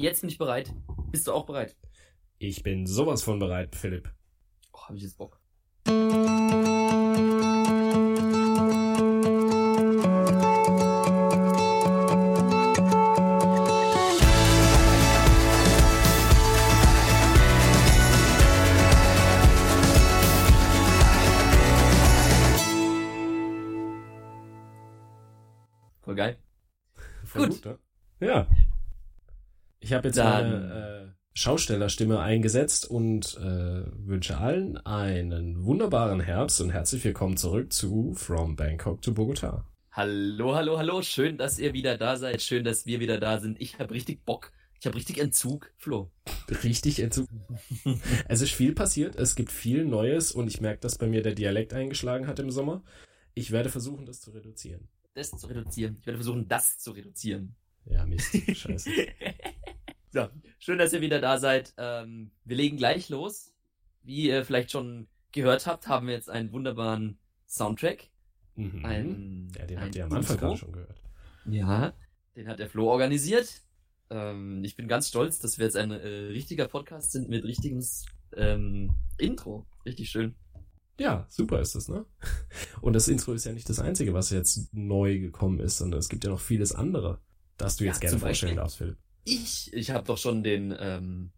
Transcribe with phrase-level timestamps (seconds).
[0.00, 0.72] Jetzt bin ich bereit.
[1.10, 1.76] Bist du auch bereit?
[2.38, 4.08] Ich bin sowas von bereit, Philipp.
[4.72, 5.40] Oh, hab ich jetzt Bock.
[26.02, 26.38] Voll geil.
[27.24, 27.64] Voll Gut.
[27.64, 27.78] ne?
[28.20, 28.46] Ja.
[29.88, 36.60] Ich habe jetzt Dann- meine äh, Schaustellerstimme eingesetzt und äh, wünsche allen einen wunderbaren Herbst
[36.60, 39.64] und herzlich willkommen zurück zu From Bangkok to Bogota.
[39.90, 41.00] Hallo, hallo, hallo.
[41.00, 42.42] Schön, dass ihr wieder da seid.
[42.42, 43.58] Schön, dass wir wieder da sind.
[43.62, 44.52] Ich habe richtig Bock.
[44.78, 46.10] Ich habe richtig Entzug, Flo.
[46.62, 47.26] Richtig Entzug.
[48.28, 51.32] es ist viel passiert, es gibt viel Neues und ich merke, dass bei mir der
[51.32, 52.82] Dialekt eingeschlagen hat im Sommer.
[53.32, 54.86] Ich werde versuchen, das zu reduzieren.
[55.14, 55.96] Das zu reduzieren.
[55.98, 57.56] Ich werde versuchen, das zu reduzieren.
[57.90, 58.36] Ja, Mist.
[58.54, 58.90] Scheiße.
[60.12, 61.74] so, schön, dass ihr wieder da seid.
[61.76, 63.52] Ähm, wir legen gleich los.
[64.02, 68.10] Wie ihr vielleicht schon gehört habt, haben wir jetzt einen wunderbaren Soundtrack.
[68.56, 68.84] Mhm.
[68.84, 71.02] Ein, ja, den habt ihr am Anfang gerade schon gehört.
[71.46, 71.92] Ja,
[72.36, 73.62] den hat der Flo organisiert.
[74.10, 77.84] Ähm, ich bin ganz stolz, dass wir jetzt ein äh, richtiger Podcast sind mit richtigem
[78.36, 79.66] ähm, Intro.
[79.84, 80.34] Richtig schön.
[80.98, 82.04] Ja, super ist das, ne?
[82.80, 86.08] Und das Intro ist ja nicht das Einzige, was jetzt neu gekommen ist, sondern es
[86.08, 87.20] gibt ja noch vieles andere,
[87.56, 88.96] das du jetzt Ja, gerne zum vorstellen darfst, Philipp.
[89.28, 91.30] Ich, ich habe doch schon den, ähm,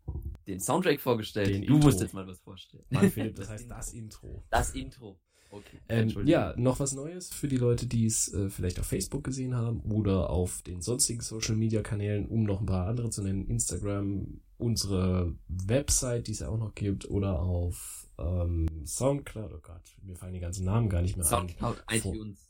[0.47, 1.49] den Soundtrack vorgestellt.
[1.49, 1.87] Den du Intro.
[1.87, 2.85] musst jetzt mal was vorstellen.
[2.91, 4.45] Mann, Philipp, das heißt das Intro.
[4.51, 5.19] Das Intro.
[5.53, 5.81] Okay.
[5.89, 9.57] Ähm, ja, noch was Neues für die Leute, die es äh, vielleicht auf Facebook gesehen
[9.57, 13.49] haben oder auf den sonstigen Social Media Kanälen, um noch ein paar andere zu nennen.
[13.49, 19.53] Instagram, unsere Website, die es ja auch noch gibt, oder auf ähm, Soundcloud.
[19.53, 22.01] Oh Gott, mir fallen die ganzen Namen gar nicht mehr Soundcloud, ein.
[22.01, 22.47] Vor- iTunes.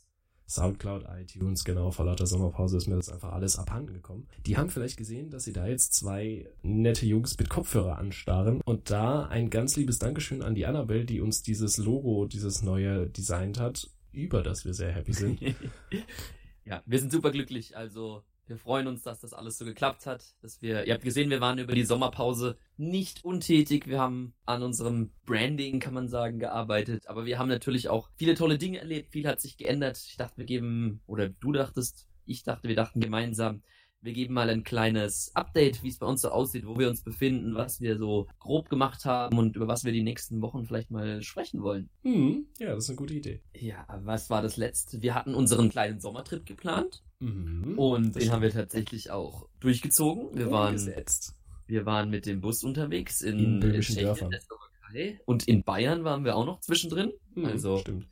[0.51, 4.27] Soundcloud, iTunes, genau, vor lauter Sommerpause ist mir das einfach alles abhanden gekommen.
[4.45, 8.89] Die haben vielleicht gesehen, dass sie da jetzt zwei nette Jungs mit Kopfhörer anstarren und
[8.89, 13.59] da ein ganz liebes Dankeschön an die Annabelle, die uns dieses Logo, dieses neue designt
[13.59, 15.39] hat, über das wir sehr happy sind.
[16.65, 17.77] ja, wir sind super glücklich.
[17.77, 20.35] Also, wir freuen uns, dass das alles so geklappt hat.
[20.41, 23.87] Dass wir, ihr habt gesehen, wir waren über die Sommerpause nicht untätig.
[23.87, 27.07] Wir haben an unserem Branding, kann man sagen, gearbeitet.
[27.07, 29.13] Aber wir haben natürlich auch viele tolle Dinge erlebt.
[29.13, 30.03] Viel hat sich geändert.
[30.05, 33.63] Ich dachte, wir geben, oder du dachtest, ich dachte, wir dachten gemeinsam,
[34.01, 37.01] wir geben mal ein kleines Update, wie es bei uns so aussieht, wo wir uns
[37.03, 40.89] befinden, was wir so grob gemacht haben und über was wir die nächsten Wochen vielleicht
[40.91, 41.89] mal sprechen wollen.
[42.03, 43.41] Hm, ja, das ist eine gute Idee.
[43.55, 45.01] Ja, was war das letzte?
[45.01, 47.77] Wir hatten unseren kleinen Sommertrip geplant Mhm.
[47.77, 50.35] und den haben wir tatsächlich auch durchgezogen.
[50.35, 51.35] Wir waren, umgesetzt.
[51.67, 54.29] wir waren mit dem Bus unterwegs in, In böhmischen Tschechien, Dörfern.
[54.31, 57.11] der Slowakei und in Bayern waren wir auch noch zwischendrin.
[57.35, 58.07] Hm, also stimmt.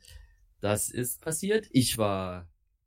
[0.60, 1.66] das ist passiert.
[1.72, 2.46] Ich war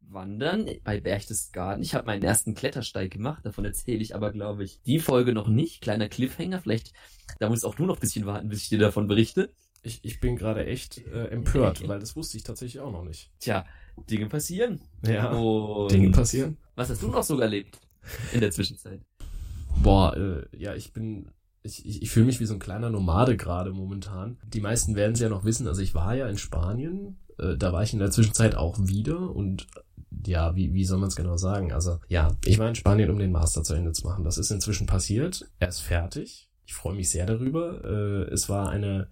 [0.10, 1.84] wandern bei Berchtesgaden.
[1.84, 3.46] Ich habe meinen ersten Klettersteig gemacht.
[3.46, 5.82] Davon erzähle ich aber, glaube ich, die Folge noch nicht.
[5.82, 6.62] Kleiner Cliffhanger.
[6.62, 6.94] Vielleicht,
[7.40, 9.50] da musst auch du noch ein bisschen warten, bis ich dir davon berichte.
[9.82, 13.32] Ich, ich bin gerade echt äh, empört, weil das wusste ich tatsächlich auch noch nicht.
[13.40, 13.66] Tja,
[14.10, 14.80] Dinge passieren.
[15.06, 16.58] Ja, Und Dinge passieren.
[16.76, 17.80] Was hast du noch so erlebt
[18.34, 19.02] in der Zwischenzeit?
[19.82, 21.30] Boah, äh, ja, ich bin,
[21.64, 24.38] ich, ich, ich fühle mich wie so ein kleiner Nomade gerade momentan.
[24.46, 27.74] Die meisten werden es ja noch wissen, also ich war ja in Spanien, äh, da
[27.74, 29.68] war ich in der Zwischenzeit auch wieder und
[30.28, 31.72] ja, wie, wie soll man es genau sagen?
[31.72, 34.24] Also ja, ich war in Spanien, um den Master zu Ende zu machen.
[34.24, 35.46] Das ist inzwischen passiert.
[35.60, 36.50] Er ist fertig.
[36.66, 37.84] Ich freue mich sehr darüber.
[37.84, 39.08] Äh, es war eine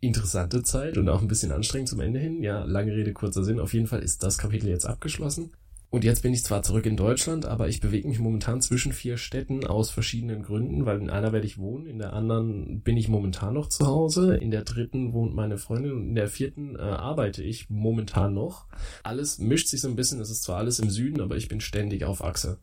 [0.00, 2.42] interessante Zeit und auch ein bisschen anstrengend zum Ende hin.
[2.42, 3.60] Ja, lange Rede, kurzer Sinn.
[3.60, 5.52] Auf jeden Fall ist das Kapitel jetzt abgeschlossen.
[5.92, 9.18] Und jetzt bin ich zwar zurück in Deutschland, aber ich bewege mich momentan zwischen vier
[9.18, 13.10] Städten aus verschiedenen Gründen, weil in einer werde ich wohnen, in der anderen bin ich
[13.10, 16.78] momentan noch zu Hause, in der dritten wohnt meine Freundin und in der vierten äh,
[16.78, 18.68] arbeite ich momentan noch.
[19.02, 21.60] Alles mischt sich so ein bisschen, es ist zwar alles im Süden, aber ich bin
[21.60, 22.56] ständig auf Achse.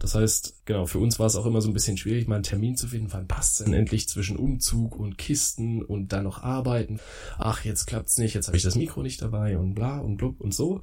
[0.00, 2.42] Das heißt, genau, für uns war es auch immer so ein bisschen schwierig, mal einen
[2.42, 6.98] Termin zu finden, wann passt denn endlich zwischen Umzug und Kisten und dann noch arbeiten.
[7.38, 10.40] Ach, jetzt klappt's nicht, jetzt habe ich das Mikro nicht dabei und bla und blub
[10.40, 10.80] und so.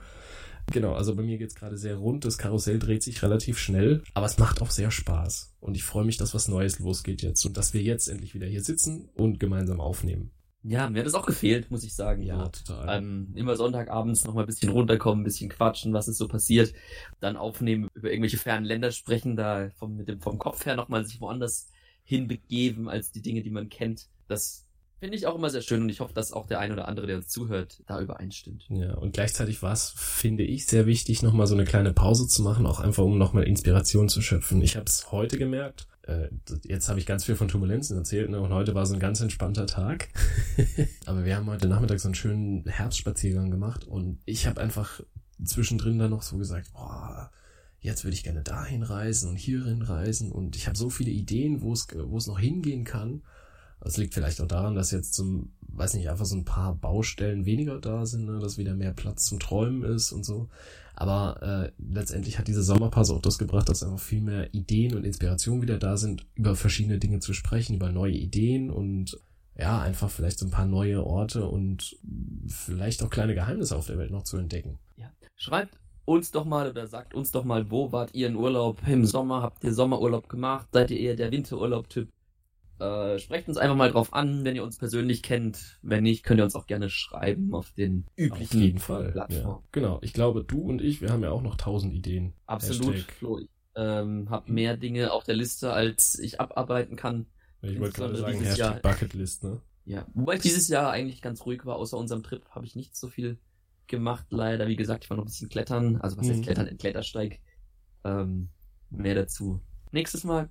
[0.72, 4.28] Genau, also bei mir geht's gerade sehr rund, das Karussell dreht sich relativ schnell, aber
[4.28, 5.56] es macht auch sehr Spaß.
[5.60, 8.48] Und ich freue mich, dass was Neues losgeht jetzt und dass wir jetzt endlich wieder
[8.48, 10.32] hier sitzen und gemeinsam aufnehmen.
[10.62, 12.22] Ja, mir hat das auch gefehlt, muss ich sagen.
[12.22, 12.52] Ja, so.
[12.52, 12.98] total.
[12.98, 16.74] Ähm, immer Sonntagabends noch mal ein bisschen runterkommen, ein bisschen quatschen, was ist so passiert,
[17.22, 21.06] dann aufnehmen, über irgendwelche fernen Länder sprechen, da vom, mit dem, vom Kopf her nochmal
[21.06, 21.72] sich woanders
[22.04, 24.10] hinbegeben als die Dinge, die man kennt.
[24.28, 24.66] Das
[25.00, 27.08] finde ich auch immer sehr schön und ich hoffe, dass auch der ein oder andere,
[27.08, 28.66] der uns zuhört, da übereinstimmt.
[28.70, 32.42] Ja, und gleichzeitig war es, finde ich, sehr wichtig, nochmal so eine kleine Pause zu
[32.42, 34.62] machen, auch einfach um nochmal Inspiration zu schöpfen.
[34.62, 36.30] Ich habe es heute gemerkt, äh,
[36.64, 38.42] jetzt habe ich ganz viel von Turbulenzen erzählt, ne?
[38.42, 40.10] und heute war so ein ganz entspannter Tag.
[41.06, 45.02] Aber wir haben heute Nachmittag so einen schönen Herbstspaziergang gemacht und ich habe einfach
[45.44, 47.32] zwischendrin dann noch so gesagt, boah,
[47.80, 51.62] jetzt würde ich gerne dahin reisen und hierhin reisen und ich habe so viele Ideen,
[51.62, 53.22] wo es, wo es noch hingehen kann.
[53.82, 57.46] Das liegt vielleicht auch daran, dass jetzt zum, weiß nicht, einfach so ein paar Baustellen
[57.46, 60.50] weniger da sind, ne, dass wieder mehr Platz zum Träumen ist und so.
[60.96, 65.06] Aber äh, letztendlich hat diese Sommerpause auch das gebracht, dass einfach viel mehr Ideen und
[65.06, 69.18] Inspirationen wieder da sind, über verschiedene Dinge zu sprechen, über neue Ideen und
[69.58, 71.98] ja, einfach vielleicht so ein paar neue Orte und
[72.48, 74.78] vielleicht auch kleine Geheimnisse auf der Welt noch zu entdecken.
[74.98, 75.12] Ja.
[75.36, 79.06] Schreibt uns doch mal oder sagt uns doch mal, wo wart ihr in Urlaub im
[79.06, 79.42] Sommer?
[79.42, 80.68] Habt ihr Sommerurlaub gemacht?
[80.74, 82.10] Seid ihr eher der Winterurlaub-Typ?
[82.80, 85.80] Äh, sprecht uns einfach mal drauf an, wenn ihr uns persönlich kennt.
[85.82, 89.12] Wenn nicht, könnt ihr uns auch gerne schreiben auf den üblichen Auf jeden Fall.
[89.12, 89.58] Plattformen.
[89.64, 89.64] Ja.
[89.72, 90.00] Genau.
[90.02, 92.34] Ich glaube, du und ich, wir haben ja auch noch tausend Ideen.
[92.46, 93.14] Absolut, Hashtag.
[93.16, 93.40] Flo.
[93.40, 97.26] Ich ähm, habe mehr Dinge auf der Liste, als ich abarbeiten kann.
[97.62, 98.76] Ich wollte gerade sagen, dieses Jahr.
[98.80, 99.62] Bucketlist, ne?
[99.86, 102.96] Ja, wobei ich dieses Jahr eigentlich ganz ruhig war, außer unserem Trip habe ich nicht
[102.96, 103.40] so viel
[103.88, 104.68] gemacht, leider.
[104.68, 106.32] Wie gesagt, ich war noch ein bisschen klettern, also was Mhm.
[106.32, 107.40] heißt klettern, in Klettersteig.
[108.04, 108.50] Ähm,
[108.90, 109.62] mehr dazu.
[109.92, 110.50] Nächstes Mal.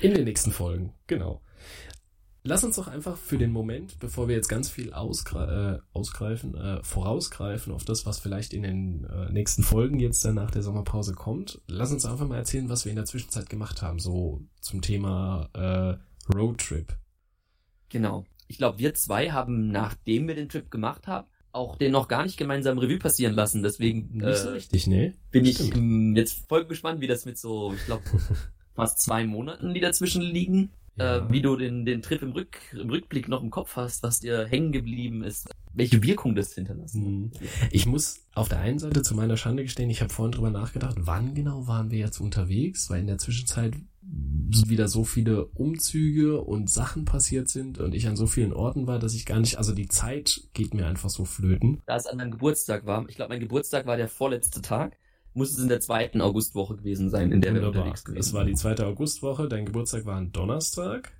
[0.00, 1.42] In den nächsten Folgen, genau.
[2.42, 6.54] Lass uns doch einfach für den Moment, bevor wir jetzt ganz viel ausgre äh, ausgreifen,
[6.54, 10.62] äh, vorausgreifen auf das, was vielleicht in den äh, nächsten Folgen jetzt dann nach der
[10.62, 14.40] Sommerpause kommt, lass uns einfach mal erzählen, was wir in der Zwischenzeit gemacht haben, so
[14.62, 16.96] zum Thema äh, Roadtrip.
[17.88, 18.24] genau.
[18.48, 22.24] Ich glaube, wir zwei haben, nachdem wir den Trip gemacht haben, auch den noch gar
[22.24, 23.62] nicht gemeinsam Revue passieren lassen.
[23.62, 25.14] Deswegen Nicht so äh, richtig, ne?
[25.30, 25.76] bin ich Stimmt.
[25.76, 28.02] ähm, jetzt voll gespannt, wie das mit so, ich glaube,
[28.74, 31.18] fast zwei Monaten, die dazwischen liegen, Ja.
[31.18, 34.20] äh, wie du den, den Trip im, Rück, im Rückblick noch im Kopf hast, was
[34.20, 37.02] dir hängen geblieben ist, welche Wirkung das hinterlassen.
[37.02, 37.32] Mhm.
[37.70, 40.96] Ich muss auf der einen Seite zu meiner Schande gestehen, ich habe vorhin drüber nachgedacht,
[41.00, 46.70] wann genau waren wir jetzt unterwegs, weil in der Zwischenzeit wieder so viele Umzüge und
[46.70, 49.72] Sachen passiert sind und ich an so vielen Orten war, dass ich gar nicht, also
[49.72, 51.80] die Zeit geht mir einfach so flöten.
[51.86, 54.96] Da es an meinem Geburtstag war, ich glaube, mein Geburtstag war der vorletzte Tag,
[55.34, 57.82] muss es in der zweiten Augustwoche gewesen sein, in der wir Wunderbar.
[57.82, 61.12] unterwegs gewesen Es war die zweite Augustwoche, dein Geburtstag war ein Donnerstag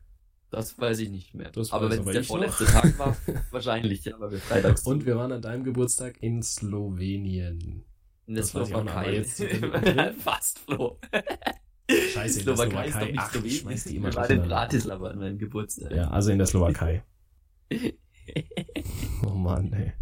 [0.51, 1.51] Das weiß ich nicht mehr.
[1.51, 2.71] Das aber wenn es der ich vorletzte noch.
[2.73, 3.17] Tag war,
[3.51, 7.85] wahrscheinlich, ja, weil wir freitags und wir waren an deinem Geburtstag in Slowenien.
[8.27, 9.25] in der das ich Slowakei.
[10.19, 10.99] Fast, Flo.
[11.89, 13.13] Scheiße, in der Slowakei ist doch Slowakei.
[13.13, 14.43] nicht Ach, ich schmeiß die immer Wir waren in.
[14.43, 15.93] Bratislava an meinem Geburtstag.
[15.93, 17.05] Ja, also in der Slowakei.
[19.27, 19.93] Oh Mann, ey.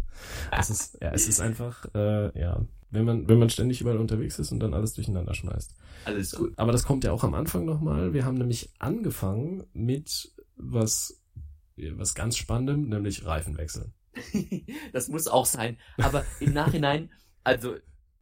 [0.51, 2.61] Es ist, ja, es ist einfach, äh, ja,
[2.91, 5.75] wenn man, wenn man ständig überall unterwegs ist und dann alles durcheinander schmeißt.
[6.05, 6.53] Alles gut.
[6.57, 8.13] Aber das kommt ja auch am Anfang nochmal.
[8.13, 11.21] Wir haben nämlich angefangen mit was,
[11.77, 13.93] was ganz Spannendem, nämlich Reifen wechseln.
[14.93, 15.77] das muss auch sein.
[15.97, 17.11] Aber im Nachhinein,
[17.43, 17.75] also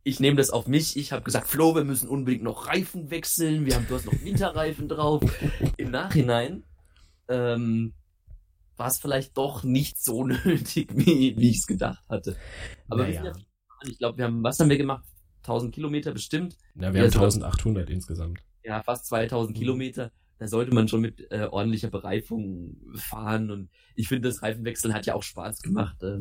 [0.03, 0.97] ich nehme das auf mich.
[0.97, 3.65] Ich habe gesagt, Flo, wir müssen unbedingt noch Reifen wechseln.
[3.65, 5.21] Wir haben, du hast noch Winterreifen drauf.
[5.77, 6.63] Im Nachhinein
[7.27, 7.93] ähm,
[8.77, 12.37] war es vielleicht doch nicht so nötig, wie, wie ich es gedacht hatte.
[12.87, 13.33] Aber wir Naja.
[13.33, 13.46] sind ja.
[13.85, 15.05] Ich glaube, wir haben, was haben wir gemacht?
[15.43, 16.57] 1000 Kilometer bestimmt.
[16.75, 18.39] Ja, wir Ja, haben so- 1800 insgesamt.
[18.63, 19.59] Ja, fast 2000 Mhm.
[19.59, 20.11] Kilometer.
[20.39, 23.49] Da sollte man schon mit äh, ordentlicher Bereifung fahren.
[23.49, 25.95] Und ich finde, das Reifenwechseln hat ja auch Spaß gemacht.
[26.03, 26.19] Ähm,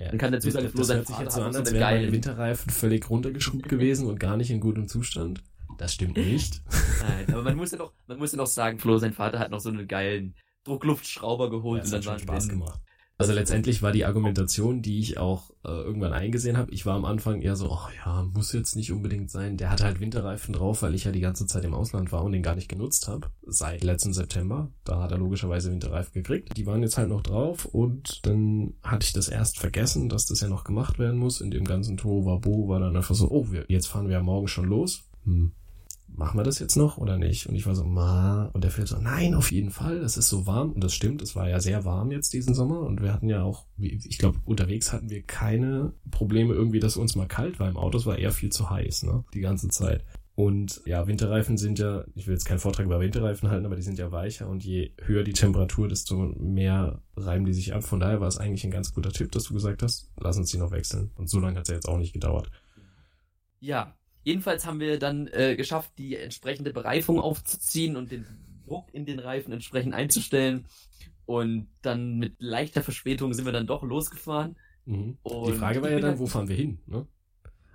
[0.00, 0.08] Ja.
[0.08, 3.68] Man kann dazu sagen, Flo, sein jetzt so hat an, als geilen- Winterreifen völlig runtergeschrubbt
[3.68, 5.42] gewesen und gar nicht in gutem Zustand.
[5.78, 6.60] Das stimmt nicht.
[7.02, 9.50] Nein, aber man muss ja noch, man muss ja noch sagen, Flo, sein Vater hat
[9.50, 10.34] noch so einen geilen
[10.64, 12.80] Druckluftschrauber geholt Das und hat dann schon waren Spaß gemacht.
[13.22, 17.04] Also letztendlich war die Argumentation, die ich auch äh, irgendwann eingesehen habe, ich war am
[17.04, 19.56] Anfang eher so, ach ja, muss jetzt nicht unbedingt sein.
[19.56, 22.32] Der hatte halt Winterreifen drauf, weil ich ja die ganze Zeit im Ausland war und
[22.32, 23.28] den gar nicht genutzt habe.
[23.46, 24.70] Seit letzten September.
[24.84, 26.56] Da hat er logischerweise Winterreifen gekriegt.
[26.56, 30.40] Die waren jetzt halt noch drauf und dann hatte ich das erst vergessen, dass das
[30.40, 31.40] ja noch gemacht werden muss.
[31.40, 34.48] In dem ganzen Tohuwabo war dann einfach so, oh, wir, jetzt fahren wir ja morgen
[34.48, 35.08] schon los.
[35.24, 35.52] Hm
[36.14, 37.46] machen wir das jetzt noch oder nicht?
[37.46, 40.28] Und ich war so, ma, und der Phil so, nein, auf jeden Fall, es ist
[40.28, 40.72] so warm.
[40.72, 43.42] Und das stimmt, es war ja sehr warm jetzt diesen Sommer und wir hatten ja
[43.42, 47.76] auch, ich glaube, unterwegs hatten wir keine Probleme irgendwie, dass uns mal kalt war im
[47.76, 50.04] Auto, es war eher viel zu heiß, ne, die ganze Zeit.
[50.34, 53.82] Und ja, Winterreifen sind ja, ich will jetzt keinen Vortrag über Winterreifen halten, aber die
[53.82, 57.84] sind ja weicher und je höher die Temperatur, desto mehr reiben die sich ab.
[57.84, 60.50] Von daher war es eigentlich ein ganz guter Tipp, dass du gesagt hast, lass uns
[60.50, 61.10] die noch wechseln.
[61.16, 62.50] Und so lange hat es ja jetzt auch nicht gedauert.
[63.60, 68.26] Ja, jedenfalls haben wir dann äh, geschafft, die entsprechende Bereifung aufzuziehen und den
[68.66, 70.66] Druck in den Reifen entsprechend einzustellen.
[71.26, 74.56] Und dann mit leichter Verspätung sind wir dann doch losgefahren.
[74.86, 75.18] Mhm.
[75.24, 77.06] Die Frage war ja dann, wo fahren wir hin, ne?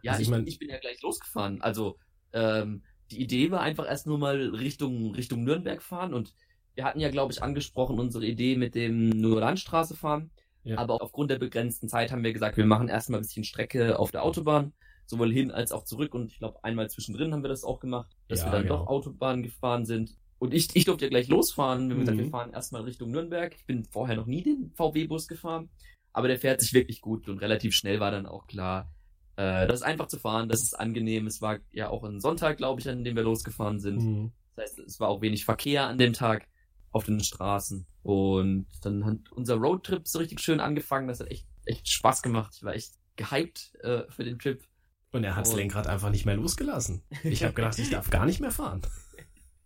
[0.02, 1.62] Ja, Also ich ich, mein- ich bin ja gleich losgefahren.
[1.62, 1.98] Also
[2.34, 6.34] ähm, die Idee war einfach erst nur mal Richtung Richtung Nürnberg fahren und
[6.76, 10.30] wir hatten ja, glaube ich, angesprochen unsere Idee mit dem nur Landstraße fahren.
[10.64, 10.78] Ja.
[10.78, 14.12] Aber aufgrund der begrenzten Zeit haben wir gesagt, wir machen erstmal ein bisschen Strecke auf
[14.12, 14.74] der Autobahn,
[15.08, 16.14] sowohl hin als auch zurück.
[16.14, 18.78] Und ich glaube, einmal zwischendrin haben wir das auch gemacht, dass Ja, wir dann genau.
[18.80, 20.16] doch Autobahn gefahren sind.
[20.40, 21.88] Und ich, ich durfte ja gleich losfahren.
[21.90, 22.24] Wir haben gesagt, Mhm.
[22.26, 23.56] wir fahren erstmal Richtung Nürnberg.
[23.56, 25.70] Ich bin vorher noch nie den VW-Bus gefahren,
[26.14, 28.92] aber der fährt sich wirklich gut und relativ schnell war dann auch klar,
[29.40, 31.28] Äh, das ist einfach zu fahren, das ist angenehm.
[31.28, 33.98] Es war ja auch ein Sonntag, glaube ich, an dem wir losgefahren sind.
[34.04, 34.32] Mhm.
[34.56, 36.48] Das heißt, es war auch wenig Verkehr an dem Tag
[36.92, 37.86] auf den Straßen.
[38.02, 41.08] Und dann hat unser Roadtrip so richtig schön angefangen.
[41.08, 42.54] Das hat echt, echt Spaß gemacht.
[42.58, 44.60] Ich war echt gehypt äh, für den Trip.
[45.12, 47.02] Und er hat das Lenkrad einfach nicht mehr losgelassen.
[47.24, 48.82] Ich habe gedacht, ich darf gar nicht mehr fahren.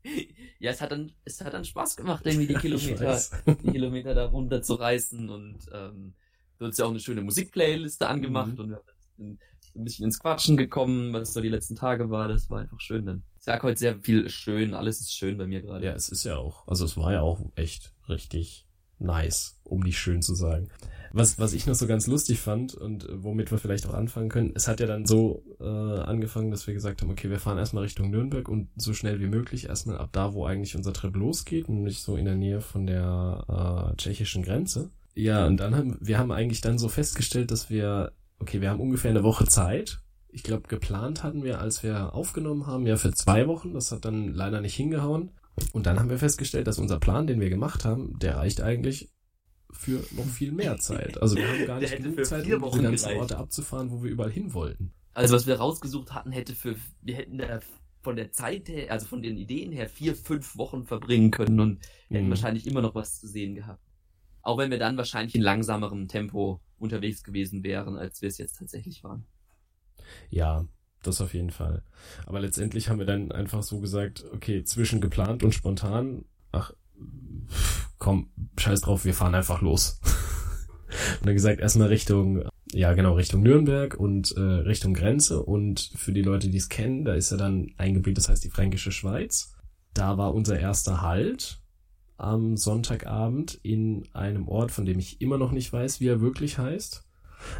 [0.59, 4.25] ja, es hat dann, es hat dann Spaß gemacht, irgendwie die Kilometer, die Kilometer da
[4.25, 6.13] runter zu reißen und ähm,
[6.57, 8.59] du hast ja auch eine schöne Musikplayliste angemacht mhm.
[8.59, 8.81] und wir
[9.17, 9.39] sind
[9.75, 12.27] ein bisschen ins Quatschen gekommen, was so die letzten Tage war.
[12.27, 13.23] Das war einfach schön dann.
[13.37, 15.85] Ich sag heute sehr viel schön, alles ist schön bei mir gerade.
[15.85, 18.67] Ja, es ist ja auch, also es war ja auch echt richtig
[18.99, 20.69] nice, um nicht schön zu sagen.
[21.13, 24.29] Was, was ich noch so ganz lustig fand und äh, womit wir vielleicht auch anfangen
[24.29, 27.57] können, es hat ja dann so äh, angefangen, dass wir gesagt haben, okay, wir fahren
[27.57, 31.15] erstmal Richtung Nürnberg und so schnell wie möglich erstmal ab da, wo eigentlich unser Trip
[31.15, 34.89] losgeht, nämlich so in der Nähe von der äh, tschechischen Grenze.
[35.13, 38.79] Ja, und dann haben wir haben eigentlich dann so festgestellt, dass wir, okay, wir haben
[38.79, 39.99] ungefähr eine Woche Zeit.
[40.29, 43.73] Ich glaube, geplant hatten wir, als wir aufgenommen haben, ja für zwei Wochen.
[43.73, 45.31] Das hat dann leider nicht hingehauen.
[45.73, 49.09] Und dann haben wir festgestellt, dass unser Plan, den wir gemacht haben, der reicht eigentlich
[49.73, 51.21] für noch viel mehr Zeit.
[51.21, 54.31] Also wir haben gar nicht genug Zeit, um die ganzen Orte abzufahren, wo wir überall
[54.31, 54.93] hin wollten.
[55.13, 57.59] Also was wir rausgesucht hatten, hätte für, wir hätten da
[58.01, 61.79] von der Zeit her, also von den Ideen her, vier, fünf Wochen verbringen können und
[62.09, 62.31] hätten mhm.
[62.31, 63.83] wahrscheinlich immer noch was zu sehen gehabt.
[64.41, 68.57] Auch wenn wir dann wahrscheinlich in langsamerem Tempo unterwegs gewesen wären, als wir es jetzt
[68.57, 69.25] tatsächlich waren.
[70.29, 70.65] Ja,
[71.03, 71.83] das auf jeden Fall.
[72.25, 76.73] Aber letztendlich haben wir dann einfach so gesagt, okay, zwischen geplant und spontan, ach,
[77.97, 79.99] komm, scheiß drauf, wir fahren einfach los.
[81.19, 85.43] und dann gesagt, erstmal Richtung, ja genau, Richtung Nürnberg und äh, Richtung Grenze.
[85.43, 88.43] Und für die Leute, die es kennen, da ist ja dann ein Gebiet, das heißt
[88.43, 89.53] die Fränkische Schweiz.
[89.93, 91.61] Da war unser erster Halt
[92.17, 96.57] am Sonntagabend in einem Ort, von dem ich immer noch nicht weiß, wie er wirklich
[96.57, 97.03] heißt.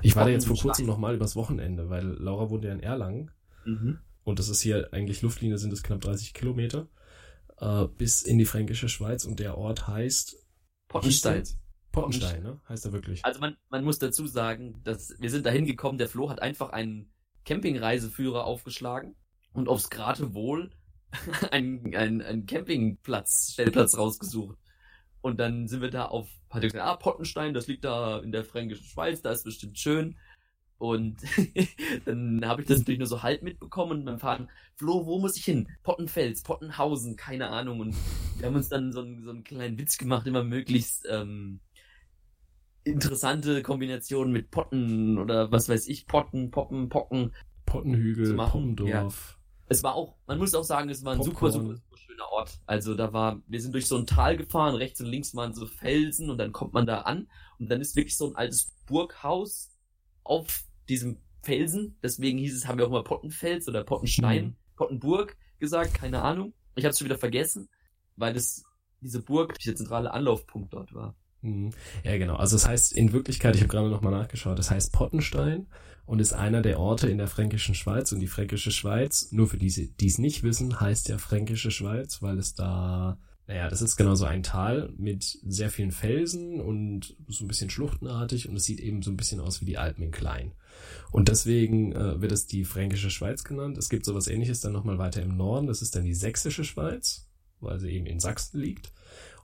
[0.02, 3.32] Ich war da jetzt vor kurzem nochmal übers Wochenende, weil Laura wohnt ja in Erlangen.
[3.66, 3.98] Mhm.
[4.24, 6.88] Und das ist hier eigentlich Luftlinie, sind es knapp 30 Kilometer
[7.62, 10.36] äh, bis in die fränkische Schweiz und der Ort heißt
[10.88, 11.44] Pottenstein.
[11.92, 12.60] Pottenstein, ne?
[12.68, 13.24] Heißt er wirklich.
[13.24, 16.70] Also man, man muss dazu sagen, dass wir sind da hingekommen, der Flo hat einfach
[16.72, 17.14] einen
[17.46, 19.16] Campingreiseführer aufgeschlagen
[19.54, 20.72] und aufs Geratewohl
[21.52, 24.58] einen, einen, einen Campingplatz, Stellplatz rausgesucht.
[25.22, 28.32] Und dann sind wir da auf, hat er gesagt, ah, Pottenstein, das liegt da in
[28.32, 30.18] der fränkischen Schweiz, da ist bestimmt schön.
[30.82, 31.18] Und
[32.06, 35.38] dann habe ich das natürlich nur so halb mitbekommen und beim Fahren, Flo, wo muss
[35.38, 35.70] ich hin?
[35.84, 37.82] Pottenfels, Pottenhausen, keine Ahnung.
[37.82, 37.96] Und
[38.38, 41.60] wir haben uns dann so, einen, so einen kleinen Witz gemacht, immer möglichst ähm,
[42.84, 47.32] interessante Kombinationen mit Potten oder was weiß ich, Potten, Poppen, Pocken.
[47.68, 48.90] Pottenhügel, Poppendorf.
[48.90, 49.38] Ja.
[49.68, 52.60] Es war auch, man muss auch sagen, es war ein super, super, super schöner Ort.
[52.66, 55.68] Also da war, wir sind durch so ein Tal gefahren, rechts und links waren so
[55.68, 57.28] Felsen und dann kommt man da an
[57.60, 59.70] und dann ist wirklich so ein altes Burghaus
[60.24, 61.98] auf diesem Felsen.
[62.04, 64.56] Deswegen hieß es, haben wir auch mal Pottenfels oder Pottenstein, mhm.
[64.76, 66.54] Pottenburg gesagt, keine Ahnung.
[66.76, 67.70] Ich habe es schon wieder vergessen,
[68.16, 68.64] weil es
[69.00, 71.16] diese Burg der zentrale Anlaufpunkt dort war.
[71.42, 71.72] Mhm.
[72.04, 72.36] Ja, genau.
[72.36, 75.68] Also es das heißt in Wirklichkeit, ich habe gerade nochmal nachgeschaut, es das heißt Pottenstein
[76.06, 78.12] und ist einer der Orte in der fränkischen Schweiz.
[78.12, 82.22] Und die fränkische Schweiz, nur für diese, die es nicht wissen, heißt ja fränkische Schweiz,
[82.22, 83.18] weil es da
[83.52, 87.70] naja, das ist genau so ein Tal mit sehr vielen Felsen und so ein bisschen
[87.70, 90.54] schluchtenartig und es sieht eben so ein bisschen aus wie die Alpen in klein.
[91.12, 93.78] Und deswegen äh, wird es die Fränkische Schweiz genannt.
[93.78, 95.68] Es gibt sowas ähnliches dann nochmal weiter im Norden.
[95.68, 97.28] Das ist dann die Sächsische Schweiz,
[97.60, 98.94] weil sie eben in Sachsen liegt.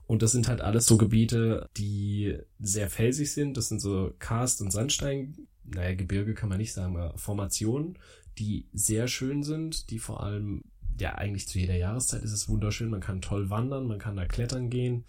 [0.06, 3.58] Und das sind halt alles so Gebiete, die sehr felsig sind.
[3.58, 7.98] Das sind so Karst- und Sandstein, naja, Gebirge kann man nicht sagen, aber Formationen,
[8.38, 10.62] die sehr schön sind, die vor allem
[10.98, 12.90] ja, eigentlich zu jeder Jahreszeit ist es wunderschön.
[12.90, 15.04] Man kann toll wandern, man kann da klettern gehen,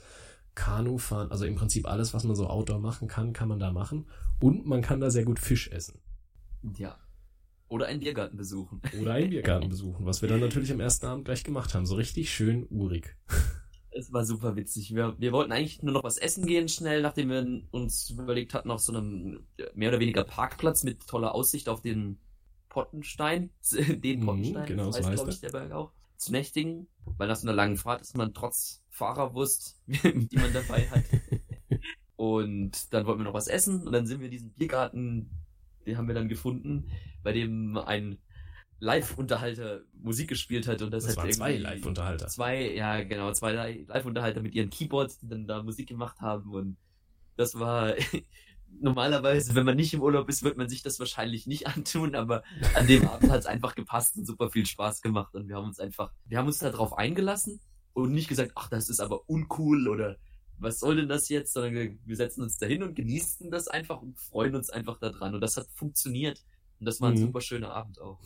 [0.55, 3.71] Kanu fahren, also im Prinzip alles, was man so Outdoor machen kann, kann man da
[3.71, 4.07] machen.
[4.39, 5.99] Und man kann da sehr gut Fisch essen.
[6.77, 6.97] Ja.
[7.67, 8.81] Oder einen Biergarten besuchen.
[9.01, 11.85] Oder einen Biergarten besuchen, was wir dann natürlich am ersten Abend gleich gemacht haben.
[11.85, 13.15] So richtig schön urig.
[13.91, 14.93] Es war super witzig.
[14.93, 18.71] Wir, wir wollten eigentlich nur noch was essen gehen schnell, nachdem wir uns überlegt hatten,
[18.71, 22.19] auf so einem mehr oder weniger Parkplatz mit toller Aussicht auf den
[22.69, 27.27] Pottenstein, den mhm, Pottenstein, genau, das heißt, glaube ich, der Berg auch, zu nächtigen, weil
[27.27, 31.03] nach so einer langen Fahrt ist man trotz Fahrerwurst, die man dabei hat.
[32.15, 35.31] und dann wollten wir noch was essen und dann sind wir diesen Biergarten,
[35.85, 36.91] den haben wir dann gefunden,
[37.23, 38.17] bei dem ein
[38.81, 42.27] Live-Unterhalter Musik gespielt hat und das, das hat waren zwei Live-Unterhalter.
[42.27, 46.77] Zwei, ja genau, zwei Live-Unterhalter mit ihren Keyboards, die dann da Musik gemacht haben und
[47.35, 47.93] das war
[48.81, 52.43] normalerweise, wenn man nicht im Urlaub ist, wird man sich das wahrscheinlich nicht antun, aber
[52.75, 55.67] an dem Abend hat es einfach gepasst und super viel Spaß gemacht und wir haben
[55.67, 57.59] uns einfach, wir haben uns darauf eingelassen
[57.93, 60.17] und nicht gesagt, ach, das ist aber uncool oder
[60.57, 64.19] was soll denn das jetzt, sondern wir setzen uns dahin und genießen das einfach und
[64.19, 66.43] freuen uns einfach daran und das hat funktioniert.
[66.79, 67.25] Und das war ein Mhm.
[67.27, 68.19] super schöner Abend auch.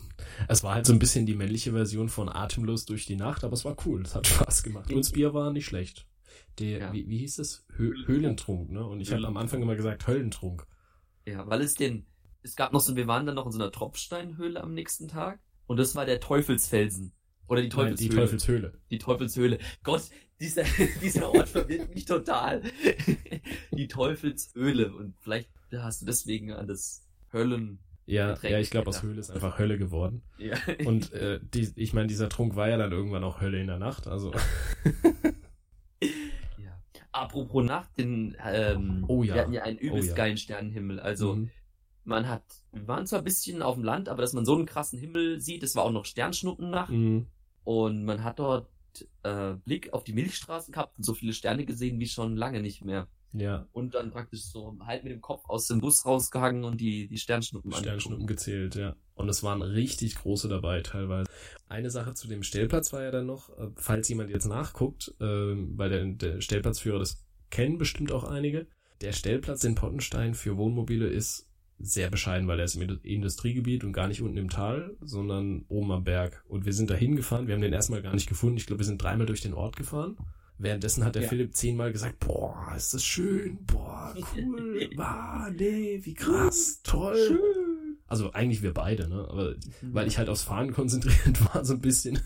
[0.46, 3.54] Es war halt so ein bisschen die männliche Version von Atemlos durch die Nacht, aber
[3.54, 4.02] es war cool.
[4.02, 4.90] Es hat Spaß gemacht.
[4.92, 6.06] Und das Bier war nicht schlecht.
[6.58, 6.92] Der, Ja.
[6.92, 7.66] wie, wie hieß es?
[7.76, 8.86] Hö Höhlentrunk, ne?
[8.86, 10.66] Und ich habe am Anfang immer gesagt Höllentrunk.
[11.26, 12.06] Ja, weil es den,
[12.42, 15.40] es gab noch so, wir waren dann noch in so einer Tropfsteinhöhle am nächsten Tag
[15.66, 17.12] und das war der Teufelsfelsen.
[17.46, 18.20] Oder die Nein, die Teufelshöhle.
[18.20, 18.72] Teufelshöhle.
[18.90, 19.58] Die Teufelshöhle.
[19.82, 20.02] Gott,
[20.40, 20.64] dieser,
[21.02, 22.62] dieser Ort verwirrt mich total.
[23.72, 24.94] Die Teufelshöhle.
[24.94, 27.80] Und vielleicht hast du deswegen an das Höllen.
[28.06, 29.02] Ja, Getränk ja, ich glaube, aus.
[29.02, 30.22] Höhle ist einfach Hölle geworden.
[30.38, 30.56] Ja.
[30.84, 33.78] Und äh, die, ich meine, dieser Trunk war ja dann irgendwann auch Hölle in der
[33.78, 34.06] Nacht.
[34.06, 34.32] Also.
[37.24, 39.34] Apropos Nacht, den, ähm, Oh ja.
[39.34, 40.16] wir hatten ja einen übelst Oh ja.
[40.16, 41.00] geilen Sternenhimmel.
[41.00, 41.50] Also, mhm.
[42.04, 44.66] man hat, wir waren zwar ein bisschen auf dem Land, aber dass man so einen
[44.66, 46.90] krassen Himmel sieht, es war auch noch Sternschnuppennacht.
[46.92, 47.26] Mhm.
[47.64, 48.68] Und man hat dort
[49.22, 52.84] äh, Blick auf die Milchstraßen gehabt und so viele Sterne gesehen wie schon lange nicht
[52.84, 53.08] mehr.
[53.34, 57.08] Ja, Und dann praktisch so halt mit dem Kopf aus dem Bus rausgehangen und die,
[57.08, 58.94] die Sternschnuppen Sternschnuppen gezählt, ja.
[59.14, 61.28] Und es waren richtig große dabei teilweise.
[61.68, 65.76] Eine Sache zu dem Stellplatz war ja dann noch, äh, falls jemand jetzt nachguckt, ähm,
[65.76, 68.66] weil der, der Stellplatzführer, das kennen bestimmt auch einige.
[69.00, 73.82] Der Stellplatz in Pottenstein für Wohnmobile ist sehr bescheiden, weil er ist im Indu- Industriegebiet
[73.82, 76.44] und gar nicht unten im Tal, sondern oben am Berg.
[76.46, 78.56] Und wir sind da hingefahren, wir haben den erstmal gar nicht gefunden.
[78.56, 80.16] Ich glaube, wir sind dreimal durch den Ort gefahren.
[80.58, 81.28] Währenddessen hat der Ja.
[81.28, 87.40] Philipp zehnmal gesagt, boah, ist das schön, boah, cool, wow, nee, wie krass, toll.
[88.06, 89.26] Also eigentlich wir beide, ne?
[89.28, 92.20] Aber weil ich halt aufs Fahren konzentriert war, so ein bisschen,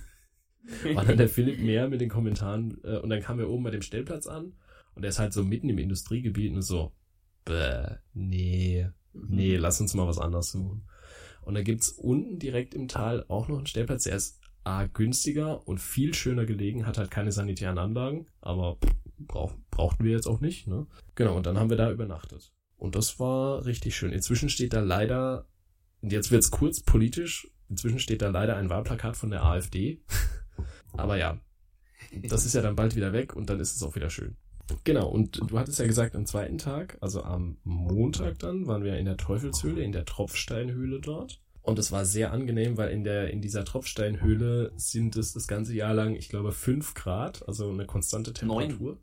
[0.94, 2.78] war dann der Philipp mehr mit den Kommentaren.
[2.84, 4.52] Äh, und dann kamen wir oben bei dem Stellplatz an
[4.94, 6.92] und der ist halt so mitten im Industriegebiet und so,
[7.46, 10.86] bäh, nee, nee, lass uns mal was anderes suchen.
[11.42, 15.66] Und dann gibt's unten direkt im Tal auch noch einen Stellplatz, der ist A, günstiger
[15.66, 18.78] und viel schöner gelegen, hat halt keine sanitären Anlagen, aber
[19.18, 20.86] brauch, brauchten wir jetzt auch nicht, ne?
[21.14, 22.52] Genau, und dann haben wir da übernachtet.
[22.76, 24.12] Und das war richtig schön.
[24.12, 25.46] Inzwischen steht da leider,
[26.02, 30.02] und jetzt wird's kurz politisch, inzwischen steht da leider ein Wahlplakat von der AfD.
[30.92, 31.40] aber ja,
[32.28, 34.36] das ist ja dann bald wieder weg und dann ist es auch wieder schön.
[34.84, 38.98] Genau, und du hattest ja gesagt, am zweiten Tag, also am Montag dann, waren wir
[38.98, 41.40] in der Teufelshöhle, in der Tropfsteinhöhle dort.
[41.68, 45.74] Und es war sehr angenehm, weil in der, in dieser Tropfsteinhöhle sind es das ganze
[45.74, 48.70] Jahr lang, ich glaube, fünf Grad, also eine konstante Neun.
[48.70, 48.98] Temperatur.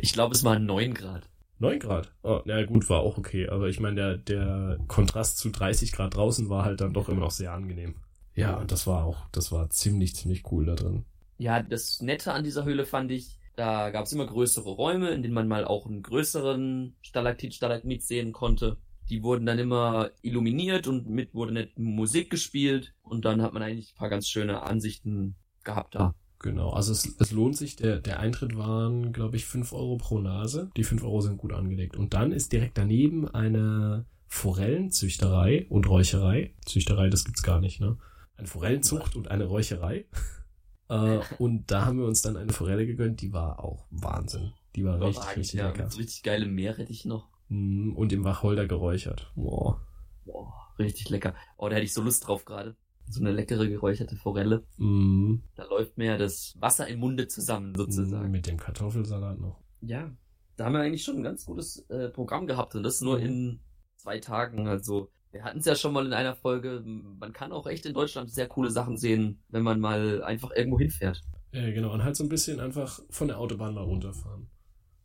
[0.00, 1.28] Ich glaube, es waren neun Grad.
[1.58, 2.10] Neun Grad.
[2.22, 3.50] Oh, na gut, war auch okay.
[3.50, 7.20] Aber ich meine, der, der Kontrast zu 30 Grad draußen war halt dann doch immer
[7.20, 7.96] noch sehr angenehm.
[8.34, 11.04] Ja, und das war auch, das war ziemlich, ziemlich cool da drin.
[11.36, 15.22] Ja, das Nette an dieser Höhle fand ich, da gab es immer größere Räume, in
[15.22, 18.78] denen man mal auch einen größeren Stalaktit, Stalagmit sehen konnte.
[19.10, 23.62] Die wurden dann immer illuminiert und mit wurde nett Musik gespielt und dann hat man
[23.62, 26.14] eigentlich ein paar ganz schöne Ansichten gehabt da.
[26.40, 30.20] Genau, also es, es lohnt sich, der, der Eintritt waren, glaube ich, fünf Euro pro
[30.20, 30.70] Nase.
[30.76, 31.96] Die fünf Euro sind gut angelegt.
[31.96, 36.54] Und dann ist direkt daneben eine Forellenzüchterei und Räucherei.
[36.64, 37.98] Züchterei, das gibt's gar nicht, ne?
[38.36, 40.06] Eine Forellenzucht und eine Räucherei.
[40.88, 44.52] äh, und da haben wir uns dann eine Forelle gegönnt, die war auch Wahnsinn.
[44.76, 45.98] Die war richtig, Überragend, richtig ja, lecker.
[45.98, 47.28] richtig geile Meerrettich noch.
[47.48, 49.32] Mm, Und im Wacholder geräuchert.
[49.34, 49.80] Boah.
[50.24, 51.34] Boah, richtig lecker.
[51.56, 52.76] Oh, da hätte ich so Lust drauf gerade.
[53.10, 54.66] So eine leckere geräucherte Forelle.
[54.76, 58.30] Mm, Da läuft mir ja das Wasser im Munde zusammen, sozusagen.
[58.30, 59.62] Mit dem Kartoffelsalat noch.
[59.80, 60.10] Ja,
[60.56, 63.24] da haben wir eigentlich schon ein ganz gutes äh, Programm gehabt und das nur Mhm.
[63.24, 63.60] in
[63.96, 64.68] zwei Tagen.
[64.68, 66.82] Also wir hatten es ja schon mal in einer Folge.
[66.84, 70.78] Man kann auch echt in Deutschland sehr coole Sachen sehen, wenn man mal einfach irgendwo
[70.78, 71.22] hinfährt.
[71.52, 71.92] Ja, genau.
[71.94, 74.50] Und halt so ein bisschen einfach von der Autobahn mal runterfahren.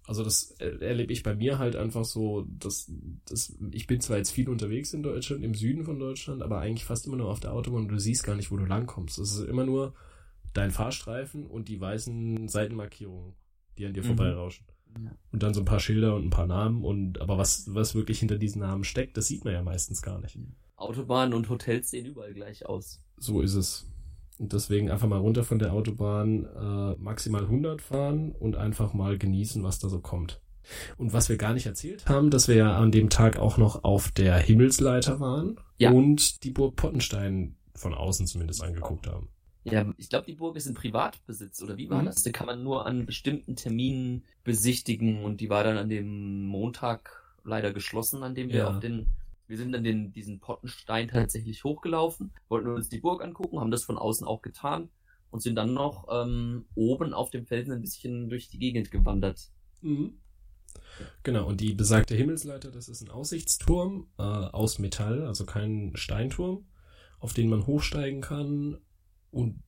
[0.06, 2.92] Also das er- erlebe ich bei mir halt einfach so, dass,
[3.26, 6.84] dass ich bin zwar jetzt viel unterwegs in Deutschland, im Süden von Deutschland, aber eigentlich
[6.86, 9.18] fast immer nur auf der Autobahn und du siehst gar nicht, wo du langkommst.
[9.20, 9.94] Es ist immer nur
[10.54, 13.34] dein Fahrstreifen und die weißen Seitenmarkierungen,
[13.78, 14.08] die an dir Mhm.
[14.08, 14.66] vorbeirauschen.
[15.04, 15.12] Ja.
[15.32, 18.20] Und dann so ein paar Schilder und ein paar Namen und aber was, was wirklich
[18.20, 20.38] hinter diesen Namen steckt, das sieht man ja meistens gar nicht.
[20.76, 23.02] Autobahnen und Hotels sehen überall gleich aus.
[23.18, 23.88] So ist es.
[24.40, 29.18] Und deswegen einfach mal runter von der Autobahn, äh, maximal 100 fahren und einfach mal
[29.18, 30.42] genießen, was da so kommt.
[30.98, 33.84] Und was wir gar nicht erzählt haben, dass wir ja an dem Tag auch noch
[33.84, 35.92] auf der Himmelsleiter waren Ja.
[35.92, 39.30] und die Burg Pottenstein von außen zumindest angeguckt haben.
[39.66, 42.06] Ja, ich glaube, die Burg ist in Privatbesitz, oder wie war Mhm.
[42.08, 42.24] das?
[42.24, 47.24] Die kann man nur an bestimmten Terminen besichtigen und die war dann an dem Montag
[47.46, 48.68] leider geschlossen, an dem wir Ja.
[48.70, 49.08] auf den,
[49.48, 53.84] wir sind dann den, diesen Pottenstein tatsächlich hochgelaufen, wollten uns die Burg angucken, haben das
[53.84, 54.90] von außen auch getan
[55.32, 59.50] und sind dann noch ähm, oben auf dem Felsen ein bisschen durch die Gegend gewandert.
[61.24, 66.66] Genau, und die besagte Himmelsleiter, das ist ein Aussichtsturm äh, aus Metall, also kein Steinturm,
[67.20, 68.78] auf den man hochsteigen kann.
[69.32, 69.62] Und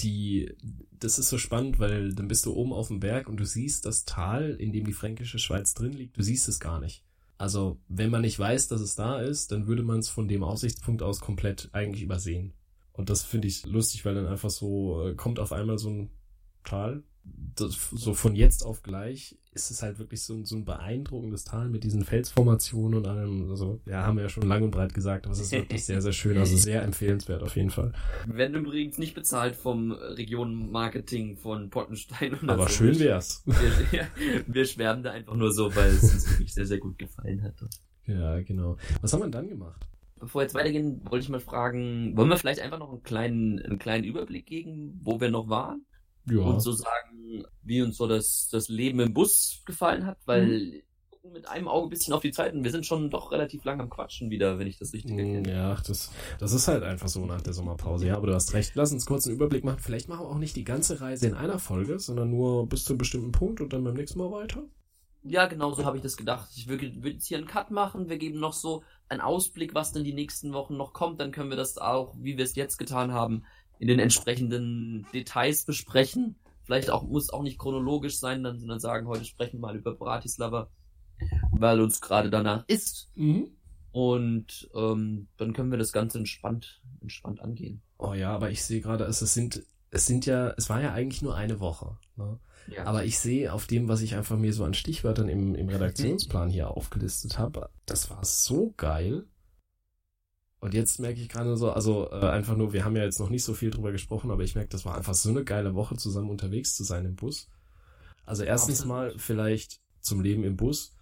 [0.00, 0.54] die,
[0.92, 3.86] das ist so spannend, weil dann bist du oben auf dem Berg und du siehst
[3.86, 7.04] das Tal, in dem die fränkische Schweiz drin liegt, du siehst es gar nicht.
[7.38, 10.42] Also, wenn man nicht weiß, dass es da ist, dann würde man es von dem
[10.42, 12.52] Aussichtspunkt aus komplett eigentlich übersehen.
[12.92, 16.10] Und das finde ich lustig, weil dann einfach so äh, kommt auf einmal so ein
[16.64, 17.04] Tal
[17.56, 21.68] das, so von jetzt auf gleich ist es halt wirklich so, so ein beeindruckendes Tal
[21.68, 23.50] mit diesen Felsformationen und allem.
[23.50, 26.00] Also, ja, haben wir ja schon lang und breit gesagt, aber es ist wirklich sehr,
[26.00, 26.38] sehr schön.
[26.38, 27.92] Also sehr empfehlenswert auf jeden Fall.
[28.26, 32.36] Wir werden übrigens nicht bezahlt vom Regionenmarketing von Pottenstein.
[32.48, 32.74] aber so.
[32.74, 33.42] schön wär's.
[33.90, 34.06] Wir,
[34.46, 37.54] wir schwärmen da einfach nur so, weil es uns wirklich sehr, sehr gut gefallen hat.
[38.06, 38.76] Ja, genau.
[39.00, 39.86] Was haben wir dann gemacht?
[40.18, 43.60] Bevor wir jetzt weitergehen, wollte ich mal fragen, wollen wir vielleicht einfach noch einen kleinen,
[43.60, 45.86] einen kleinen Überblick geben, wo wir noch waren?
[46.30, 46.42] Ja.
[46.42, 50.82] und so sagen, wie uns so das, das Leben im Bus gefallen hat, weil
[51.22, 51.32] mhm.
[51.32, 53.80] mit einem Auge ein bisschen auf die Zeit und wir sind schon doch relativ lang
[53.80, 55.48] am Quatschen wieder, wenn ich das richtig erkenne.
[55.48, 58.06] Mm, ja, das, das ist halt einfach so nach der Sommerpause.
[58.06, 58.72] Ja, aber du hast recht.
[58.74, 59.80] Lass uns kurz einen Überblick machen.
[59.80, 62.92] Vielleicht machen wir auch nicht die ganze Reise in einer Folge, sondern nur bis zu
[62.92, 64.64] einem bestimmten Punkt und dann beim nächsten Mal weiter.
[65.22, 66.48] Ja, genau so habe ich das gedacht.
[66.56, 68.08] Ich würde, würde jetzt hier einen Cut machen.
[68.08, 71.20] Wir geben noch so einen Ausblick, was denn die nächsten Wochen noch kommt.
[71.20, 73.44] Dann können wir das auch, wie wir es jetzt getan haben,
[73.78, 76.36] in den entsprechenden Details besprechen.
[76.64, 79.94] Vielleicht auch, muss auch nicht chronologisch sein, dann, sondern sagen, heute sprechen wir mal über
[79.94, 80.70] Bratislava,
[81.52, 83.10] weil uns gerade danach ist.
[83.14, 83.52] Mhm.
[83.90, 87.82] Und ähm, dann können wir das Ganze entspannt, entspannt angehen.
[87.98, 90.92] Oh ja, aber ich sehe gerade, es, es sind, es sind ja, es war ja
[90.92, 91.96] eigentlich nur eine Woche.
[92.16, 92.38] Ne?
[92.70, 92.84] Ja.
[92.84, 96.50] Aber ich sehe auf dem, was ich einfach mir so an Stichwörtern im, im Redaktionsplan
[96.50, 99.24] hier aufgelistet habe, das war so geil.
[100.60, 103.30] Und jetzt merke ich gerade so, also äh, einfach nur, wir haben ja jetzt noch
[103.30, 105.96] nicht so viel drüber gesprochen, aber ich merke, das war einfach so eine geile Woche,
[105.96, 107.48] zusammen unterwegs zu sein im Bus.
[108.24, 110.94] Also erstens mal vielleicht zum Leben im Bus.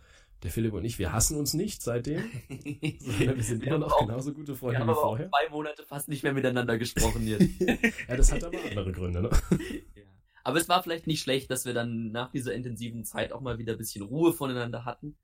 [0.43, 2.23] Der Philipp und ich, wir hassen uns nicht seitdem.
[2.49, 5.31] wir sind immer noch genauso gute Freunde wie vorher.
[5.31, 7.49] Wir haben zwei Monate fast nicht mehr miteinander gesprochen jetzt.
[8.09, 9.31] ja, das hat aber andere Gründe, ne?
[9.97, 10.03] Ja.
[10.45, 13.59] Aber es war vielleicht nicht schlecht, dass wir dann nach dieser intensiven Zeit auch mal
[13.59, 15.17] wieder ein bisschen Ruhe voneinander hatten.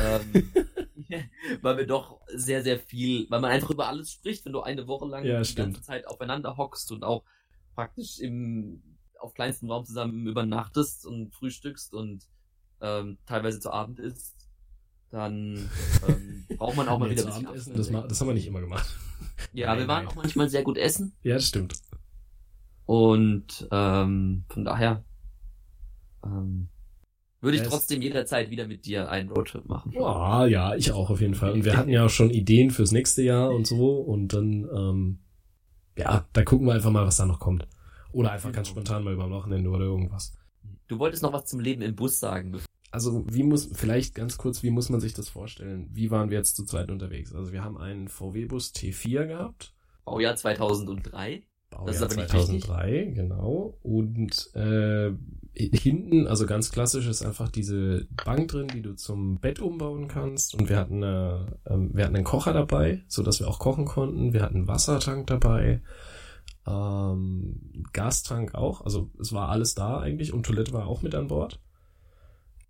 [0.00, 0.52] Ähm,
[1.62, 4.86] weil wir doch sehr, sehr viel, weil man einfach über alles spricht, wenn du eine
[4.86, 7.24] Woche lang ja, die ganze Zeit aufeinander hockst und auch
[7.74, 8.82] praktisch im,
[9.18, 12.24] auf kleinstem Raum zusammen übernachtest und frühstückst und
[12.80, 14.48] ähm, teilweise zu Abend isst,
[15.10, 15.68] dann
[16.06, 18.60] ähm, braucht man auch mal nee, wieder ein bisschen Das, das, haben wir nicht immer
[18.60, 18.88] gemacht.
[19.52, 20.12] Ja, nein, wir waren nein.
[20.12, 21.16] auch manchmal sehr gut essen.
[21.22, 21.74] Ja, das stimmt.
[22.84, 25.04] Und ähm, von daher
[26.24, 26.68] ähm,
[27.40, 29.96] würde ich trotzdem jederzeit wieder mit dir einen Roadtrip machen.
[29.98, 31.52] Ah, ja, ich auch auf jeden Fall.
[31.52, 33.96] Und wir hatten ja auch schon Ideen fürs nächste Jahr und so.
[33.96, 35.18] Und dann, ähm,
[35.96, 37.68] ja, da gucken wir einfach mal, was da noch kommt.
[38.12, 38.80] Oder einfach ganz genau.
[38.80, 40.36] spontan mal über Wochenende oder irgendwas.
[40.88, 42.58] Du wolltest noch was zum Leben im Bus sagen.
[42.90, 45.88] Also, wie muss, vielleicht ganz kurz, wie muss man sich das vorstellen?
[45.92, 47.34] Wie waren wir jetzt zu zweit unterwegs?
[47.34, 49.74] Also, wir haben einen VW-Bus T4 gehabt.
[50.04, 51.42] Baujahr 2003.
[51.70, 53.78] Baujahr das ist aber 2003, genau.
[53.82, 55.12] Und äh,
[55.54, 60.54] hinten, also ganz klassisch, ist einfach diese Bank drin, die du zum Bett umbauen kannst.
[60.54, 63.84] Und wir hatten, eine, ähm, wir hatten einen Kocher dabei, so dass wir auch kochen
[63.84, 64.32] konnten.
[64.32, 65.82] Wir hatten einen Wassertank dabei,
[66.66, 68.82] ähm, Gastank auch.
[68.82, 71.60] Also es war alles da eigentlich und Toilette war auch mit an Bord.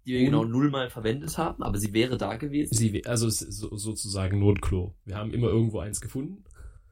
[0.06, 2.74] Die wir genau nullmal verwendet haben, aber sie wäre da gewesen.
[2.74, 4.94] Sie, also so, sozusagen Notklo.
[5.04, 6.44] Wir haben immer irgendwo eins gefunden,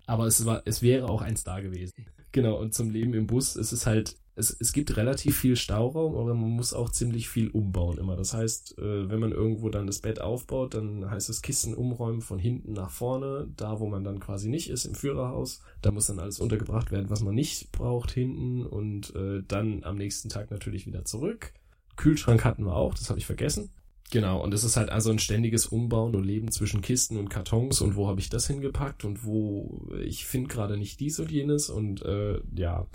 [0.07, 2.07] aber es war, es wäre auch eins da gewesen.
[2.33, 6.15] Genau, und zum Leben im Bus ist es halt es, es gibt relativ viel Stauraum,
[6.15, 8.17] aber man muss auch ziemlich viel umbauen immer.
[8.17, 12.21] Das heißt, äh, wenn man irgendwo dann das Bett aufbaut, dann heißt es Kisten umräumen
[12.21, 15.63] von hinten nach vorne, da wo man dann quasi nicht ist, im Führerhaus.
[15.81, 19.97] Da muss dann alles untergebracht werden, was man nicht braucht hinten und äh, dann am
[19.97, 21.55] nächsten Tag natürlich wieder zurück.
[21.97, 23.71] Kühlschrank hatten wir auch, das habe ich vergessen.
[24.11, 27.81] Genau, und es ist halt also ein ständiges Umbauen und Leben zwischen Kisten und Kartons
[27.81, 31.71] und wo habe ich das hingepackt und wo ich finde gerade nicht dies und jenes
[31.71, 32.87] und äh, ja,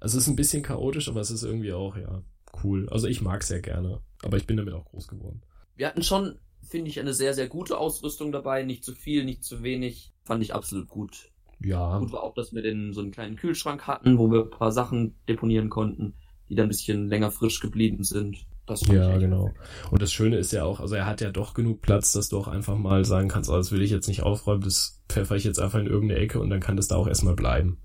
[0.00, 2.22] also es ist ein bisschen chaotisch, aber es ist irgendwie auch, ja,
[2.62, 2.88] cool.
[2.88, 5.42] Also ich mag sehr gerne, aber ich bin damit auch groß geworden.
[5.76, 8.62] Wir hatten schon, finde ich, eine sehr, sehr gute Ausrüstung dabei.
[8.62, 10.12] Nicht zu viel, nicht zu wenig.
[10.24, 11.30] Fand ich absolut gut.
[11.60, 11.98] Ja.
[11.98, 14.72] Gut war auch, dass wir den so einen kleinen Kühlschrank hatten, wo wir ein paar
[14.72, 16.14] Sachen deponieren konnten,
[16.48, 18.46] die dann ein bisschen länger frisch geblieben sind.
[18.68, 19.54] Das ja, genau.
[19.90, 22.38] Und das Schöne ist ja auch, also er hat ja doch genug Platz, dass du
[22.38, 25.44] auch einfach mal sagen kannst, oh, das will ich jetzt nicht aufräumen, das pfeffer ich
[25.44, 27.80] jetzt einfach in irgendeine Ecke und dann kann das da auch erstmal bleiben.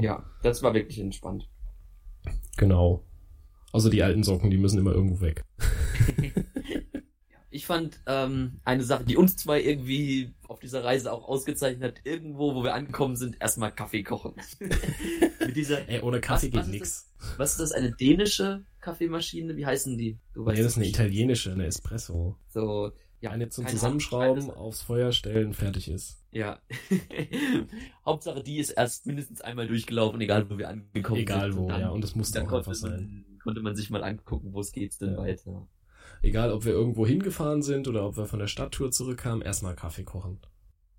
[0.00, 1.48] Ja, das war wirklich entspannt.
[2.56, 3.04] Genau.
[3.72, 5.44] Also die alten Socken, die müssen immer irgendwo weg.
[7.50, 12.06] ich fand ähm, eine Sache, die uns zwei irgendwie auf dieser Reise auch ausgezeichnet hat,
[12.06, 14.34] irgendwo, wo wir angekommen sind, erstmal Kaffee kochen.
[15.50, 15.88] Mit dieser.
[15.88, 16.80] Ey, ohne Kaffee was, geht.
[16.80, 17.12] Das?
[17.36, 17.72] Was ist das?
[17.72, 19.56] Eine dänische Kaffeemaschine?
[19.56, 20.18] Wie heißen die?
[20.32, 22.36] Du nee, das ist eine italienische, eine Espresso.
[22.48, 26.22] So, ja, eine zum Zusammenschrauben, aufs Feuer stellen, fertig ist.
[26.30, 26.60] Ja.
[28.06, 31.50] Hauptsache, die ist erst mindestens einmal durchgelaufen, egal wo wir angekommen egal sind.
[31.50, 33.26] Egal wo, dann, ja, und es musste auch einfach sein.
[33.42, 35.18] konnte man sich mal angucken, wo es geht's denn ja.
[35.18, 35.66] weiter.
[36.22, 40.04] Egal, ob wir irgendwo hingefahren sind oder ob wir von der Stadttour zurückkamen, erstmal Kaffee
[40.04, 40.38] kochen.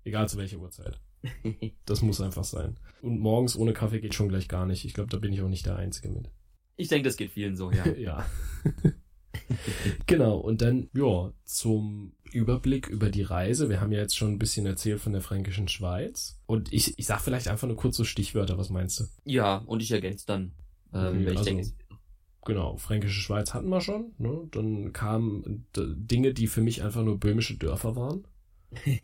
[0.04, 1.00] Egal zu welcher Uhrzeit.
[1.86, 2.78] Das muss einfach sein.
[3.02, 4.84] Und morgens ohne Kaffee geht schon gleich gar nicht.
[4.84, 6.30] Ich glaube, da bin ich auch nicht der Einzige mit.
[6.76, 7.86] Ich denke, das geht vielen so, ja.
[7.96, 8.26] ja.
[10.06, 13.68] genau, und dann, ja, zum Überblick über die Reise.
[13.68, 16.40] Wir haben ja jetzt schon ein bisschen erzählt von der fränkischen Schweiz.
[16.46, 19.04] Und ich, ich sag vielleicht einfach nur kurz so Stichwörter, was meinst du?
[19.24, 20.52] Ja, und ich ergänze dann,
[20.92, 21.66] ähm, Okay, wenn ich also- denke,
[22.44, 24.14] Genau, fränkische Schweiz hatten wir schon.
[24.18, 24.48] Ne?
[24.50, 28.26] Dann kamen Dinge, die für mich einfach nur böhmische Dörfer waren.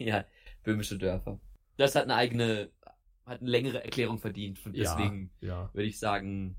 [0.00, 0.24] ja,
[0.64, 1.38] böhmische Dörfer.
[1.78, 2.70] Das hat eine eigene,
[3.24, 4.64] hat eine längere Erklärung verdient.
[4.66, 4.94] Und Ja.
[4.94, 6.56] deswegen Ja, würde ich sagen,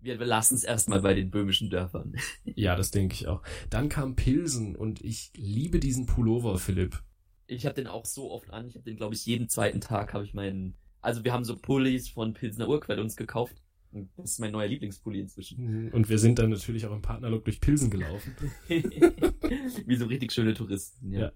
[0.00, 2.16] wir belassen es erstmal bei den böhmischen Dörfern.
[2.44, 3.42] ja, das denke ich auch.
[3.70, 7.02] Dann kam Pilsen und ich liebe diesen Pullover, Philipp.
[7.46, 8.66] Ich habe den auch so oft an.
[8.66, 10.74] Ich habe den, glaube ich, jeden zweiten Tag habe ich meinen.
[11.00, 13.62] Also wir haben so Pullis von Pilsner Urquell uns gekauft.
[14.16, 15.92] Das ist mein neuer Lieblingspulli inzwischen.
[15.92, 18.34] Und wir sind dann natürlich auch im Partnerlook durch Pilsen gelaufen.
[18.68, 21.12] Wie so richtig schöne Touristen.
[21.12, 21.20] Ja.
[21.20, 21.32] Ja.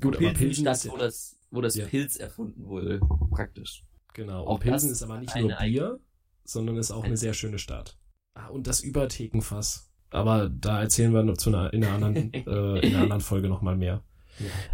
[0.00, 1.86] Gut, aber Pilsen, die Pilsen ist ja, das, wo das Ja.
[1.86, 3.84] Pilz erfunden wurde, praktisch.
[4.14, 4.44] genau.
[4.46, 6.00] auch Und Pilsen das ist aber nicht nur Bier,
[6.44, 7.96] sondern ist auch eine Ein- sehr schöne Stadt.
[8.34, 9.90] Ah, und das Überthekenfass.
[10.10, 13.48] Aber da erzählen wir noch zu einer, in einer anderen, äh, in einer anderen Folge
[13.48, 14.02] nochmal mehr.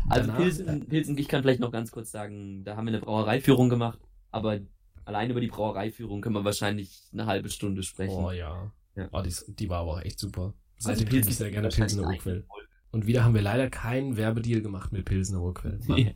[0.08, 3.00] Also Danach- Pilsen, Pilsen, ich kann vielleicht noch ganz kurz sagen, da haben wir eine
[3.00, 4.58] Brauereiführung gemacht, aber
[5.04, 8.14] allein über die Brauereiführung können wir wahrscheinlich eine halbe Stunde sprechen.
[8.14, 8.72] Oh ja.
[8.96, 9.08] Ja.
[9.12, 10.52] Oh, die, die war aber auch echt super.
[10.76, 12.46] Also Seitdem trinke ich sehr gerne wahrscheinlich Pilsener eine Urquell.
[12.92, 15.80] Und wieder haben wir leider keinen Werbedeal gemacht mit Pilsener Urquell.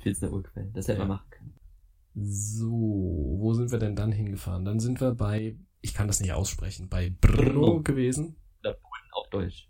[0.00, 1.06] Pilsner Urquell, das hätte Ja.
[1.06, 1.54] man machen können.
[2.14, 2.70] So,
[3.38, 4.64] wo sind wir denn dann hingefahren?
[4.64, 8.36] Dann sind wir bei, ich kann das nicht aussprechen, bei Brno gewesen.
[9.14, 9.68] Auf Deutsch.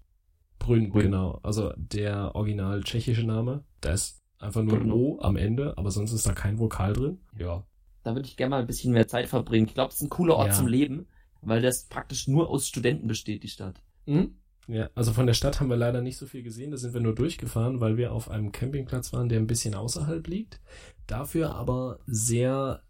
[0.60, 1.04] Brünn, Brünn.
[1.06, 1.40] genau.
[1.42, 3.64] Also der original tschechische Name.
[3.80, 4.94] Da ist einfach nur Brno.
[4.94, 7.18] O am Ende, aber sonst ist da kein Vokal drin.
[7.36, 7.66] Ja.
[8.04, 9.66] Da würde ich gerne mal ein bisschen mehr Zeit verbringen.
[9.66, 10.52] Ich glaube, es ist ein cooler Ort Ja.
[10.54, 11.06] zum Leben,
[11.40, 13.82] weil das praktisch nur aus Studenten besteht, die Stadt.
[14.06, 14.36] Mhm.
[14.68, 16.70] Ja, also von der Stadt haben wir leider nicht so viel gesehen.
[16.70, 20.26] Da sind wir nur durchgefahren, weil wir auf einem Campingplatz waren, der ein bisschen außerhalb
[20.26, 20.60] liegt.
[21.06, 22.82] Dafür aber sehr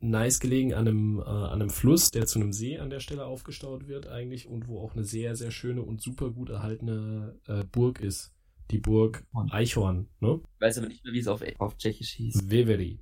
[0.00, 3.24] nice gelegen an einem, äh, an einem Fluss, der zu einem See an der Stelle
[3.24, 7.64] aufgestaut wird eigentlich und wo auch eine sehr, sehr schöne und super gut erhaltene äh,
[7.64, 8.34] Burg ist.
[8.70, 10.08] Die Burg Eichhorn.
[10.20, 10.40] Ne?
[10.54, 12.50] Ich weiß aber nicht mehr, wie es auf, auf Tschechisch hieß.
[12.50, 13.00] Veveri.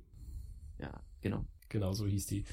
[0.79, 1.45] Ja, genau.
[1.69, 2.43] Genau so hieß die.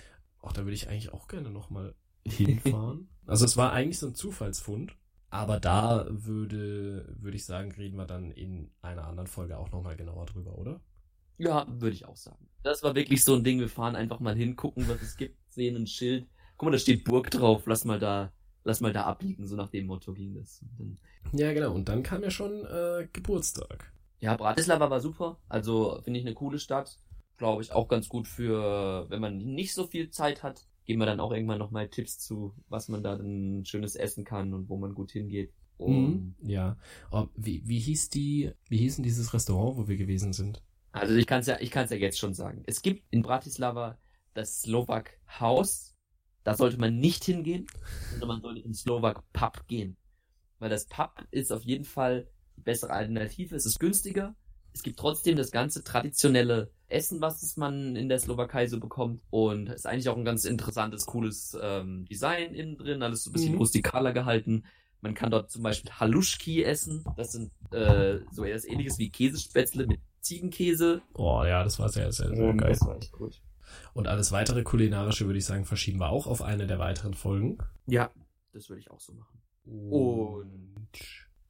[0.41, 3.09] Auch da würde ich eigentlich auch gerne nochmal hinfahren.
[3.27, 4.97] also es war eigentlich so ein Zufallsfund.
[5.31, 9.97] Aber da würde, würde ich sagen, reden wir dann in einer anderen Folge auch nochmal
[9.97, 10.81] genauer drüber, oder?
[11.37, 12.49] Ja, würde ich auch sagen.
[12.63, 15.37] Das war wirklich so ein Ding, wir fahren einfach mal hin, gucken, was es gibt,
[15.51, 16.29] sehen ein Schild.
[16.57, 18.33] Guck mal, da steht Burg drauf, lass mal da,
[18.65, 20.65] lass mal da abbiegen, so nach dem Motto ging das.
[21.33, 21.73] Ja, genau.
[21.75, 23.93] Und dann kam ja schon äh, Geburtstag.
[24.21, 26.99] ja, Bratislava war super, also finde ich eine coole Stadt.
[27.37, 31.07] Glaube ich auch ganz gut für, wenn man nicht so viel Zeit hat, geben wir
[31.07, 34.79] dann auch irgendwann nochmal Tipps zu, was man da dann schönes essen kann und wo
[34.79, 35.53] man gut hingeht.
[35.77, 36.79] Und Ja.
[37.11, 40.63] Oh, wie, wie hieß die, wie hieß denn dieses Restaurant, wo wir gewesen sind?
[40.91, 42.63] Also ich kann es ja, ich kann es ja jetzt schon sagen.
[42.67, 43.99] Es gibt in Bratislava
[44.33, 45.95] das Slovak Haus.
[46.43, 47.67] Da sollte man nicht hingehen,
[48.13, 49.99] sondern man sollte ins Slovak Pub gehen.
[50.59, 53.55] Weil das Pub ist auf jeden Fall die bessere Alternative.
[53.55, 54.35] Es ist günstiger.
[54.79, 59.21] Es gibt trotzdem das ganze traditionelle Essen, was es man in der Slowakei so bekommt.
[59.29, 63.03] Und es ist eigentlich auch ein ganz interessantes, cooles ähm, Design innen drin.
[63.03, 63.59] Alles so ein bisschen Mhm.
[63.59, 64.63] rustikaler gehalten.
[65.01, 67.05] Man kann dort zum Beispiel Haluschki essen.
[67.17, 71.03] Das sind äh, so etwas ähnliches wie Käsespätzle mit Ziegenkäse.
[71.15, 72.71] Oh ja, das war sehr, sehr, sehr geil.
[72.71, 73.43] Das war echt gut.
[73.95, 77.59] Und alles weitere kulinarische würde ich sagen, verschieben wir auch auf eine der weiteren Folgen.
[77.87, 78.13] Ja,
[78.53, 79.41] das würde ich auch so machen.
[79.65, 80.79] Und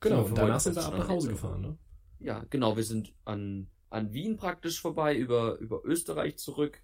[0.00, 1.78] genau, und danach heute sind wir ab nach Hause gefahren, ne?
[2.20, 6.82] Ja, genau, wir sind an, an Wien praktisch vorbei, über, über Österreich zurück.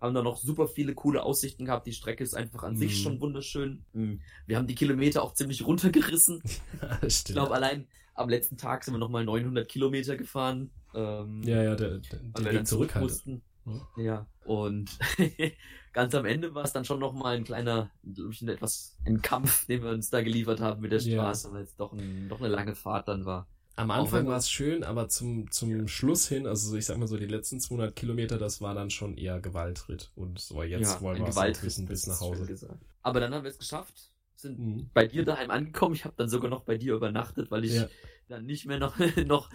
[0.00, 1.86] Haben da noch super viele coole Aussichten gehabt.
[1.86, 2.78] Die Strecke ist einfach an Mhm.
[2.78, 3.84] sich schon wunderschön.
[3.94, 4.20] Mhm.
[4.46, 6.42] Wir haben die Kilometer auch ziemlich runtergerissen.
[7.06, 10.70] Ich glaube, allein am letzten Tag sind wir nochmal 900 Kilometer gefahren.
[10.94, 13.02] Ähm, Ja, ja, der, der, der wir Weg zurück halt.
[13.04, 13.42] mussten.
[13.66, 14.02] Ja.
[14.02, 14.90] Ja, und
[15.94, 18.98] ganz am Ende war es dann schon noch mal ein kleiner, glaube ich, ein etwas
[19.06, 21.22] ein Kampf, den wir uns da geliefert haben mit der Ja.
[21.22, 23.48] Straße, weil es doch, ein, doch eine lange Fahrt dann war.
[23.76, 27.08] Am Anfang war es schön, aber zum, zum Schluss hin, also so, ich sag mal
[27.08, 30.12] so die letzten 200 Kilometer, das war dann schon eher Gewaltritt.
[30.14, 32.46] Und so, jetzt wollen wir es noch wissen bis nach Hause.
[32.46, 32.78] gesagt.
[33.02, 34.90] Aber dann haben wir es geschafft, sind Mhm.
[34.94, 35.94] bei dir daheim angekommen.
[35.94, 37.88] Ich habe dann sogar noch bei dir übernachtet, weil ich Ja.
[38.28, 39.50] dann nicht mehr noch noch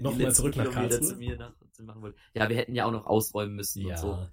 [0.00, 1.08] Noch mal zurück nach Kilometer Karlsruhe?
[1.08, 2.16] zu mir nach, zu machen wollte.
[2.34, 4.08] Ja, wir hätten ja auch noch ausräumen müssen und so.
[4.12, 4.30] Ja,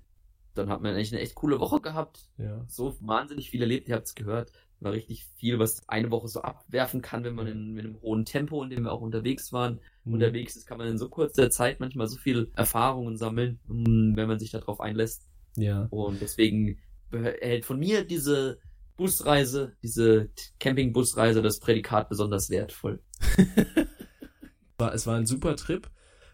[0.53, 2.29] Dann hat man eigentlich eine echt coole Woche gehabt.
[2.37, 2.63] ja.
[2.67, 4.51] so wahnsinnig viel erlebt, ihr habt es gehört.
[4.81, 8.25] War richtig viel, was eine Woche so abwerfen kann, wenn man in, mit einem hohen
[8.25, 10.13] Tempo, in dem wir auch unterwegs waren, Mhm.
[10.13, 14.27] unterwegs ist, kann man in so kurzer Zeit manchmal so viel Erfahrungen sammeln, mm, wenn
[14.27, 15.27] man sich darauf einlässt.
[15.55, 15.87] Ja.
[15.91, 16.79] Und deswegen
[17.11, 18.59] erhält von mir diese
[18.97, 23.01] Busreise, diese Campingbusreise das Prädikat besonders wertvoll.
[24.93, 25.89] es war ein super Trip.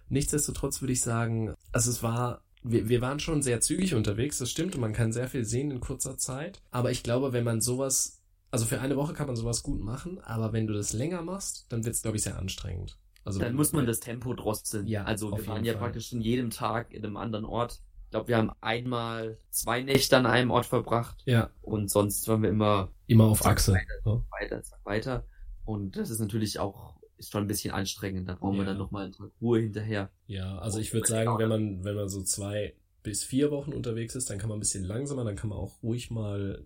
[0.10, 4.51] Nichtsdestotrotz würde ich sagen, also es war, wir, wir waren schon sehr zügig unterwegs, das
[4.51, 6.62] stimmt, und man kann sehr viel sehen in kurzer Zeit.
[6.71, 8.16] Aber ich glaube, wenn man sowas,
[8.51, 11.65] also für eine Woche kann man sowas gut machen, aber wenn du das länger machst,
[11.69, 12.97] dann wird es, glaube ich, sehr anstrengend.
[13.23, 14.88] Also dann muss man das Tempo drosseln.
[14.88, 15.81] Ja, also wir waren ja Fall.
[15.81, 17.81] praktisch schon jeden Tag in einem anderen Ort.
[18.05, 22.41] Ich glaube, wir haben einmal zwei Nächte an einem Ort verbracht Ja, und sonst waren
[22.41, 23.73] wir immer immer auf Achse.
[24.05, 24.23] Ja.
[24.39, 25.25] weiter, zack, weiter.
[25.65, 28.29] Und das ist natürlich auch, ist schon ein bisschen anstrengend.
[28.29, 28.69] Da brauchen wir Ja.
[28.69, 30.10] dann nochmal einen Tag Ruhe hinterher.
[30.27, 34.15] Ja, also ich würde sagen, wenn man, wenn man so zwei bis vier Wochen unterwegs
[34.15, 36.63] ist, dann kann man ein bisschen langsamer, dann kann man auch ruhig mal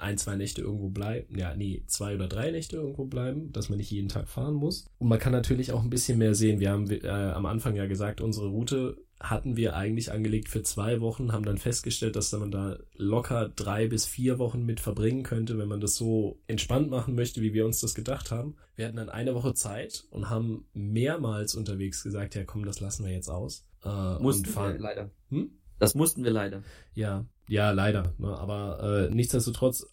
[0.00, 1.38] ein, zwei Nächte irgendwo bleiben.
[1.38, 4.86] Ja, nee, zwei oder drei Nächte irgendwo bleiben, dass man nicht jeden Tag fahren muss.
[4.98, 6.60] Und man kann natürlich auch ein bisschen mehr sehen.
[6.60, 11.00] Wir haben äh, am Anfang ja gesagt, unsere Route hatten wir eigentlich angelegt für zwei
[11.02, 15.58] Wochen, haben dann festgestellt, dass man da locker drei bis vier Wochen mit verbringen könnte,
[15.58, 18.56] wenn man das so entspannt machen möchte, wie wir uns das gedacht haben.
[18.76, 23.04] Wir hatten dann eine Woche Zeit und haben mehrmals unterwegs gesagt, ja komm, das lassen
[23.04, 23.66] wir jetzt aus.
[23.84, 24.78] Äh, Mussten fahren.
[24.78, 25.10] leider.
[25.28, 25.50] Hm?
[25.80, 26.62] Das mussten wir leider.
[26.94, 28.14] Ja, ja, leider.
[28.18, 28.28] Ne?
[28.28, 29.86] Aber äh, nichtsdestotrotz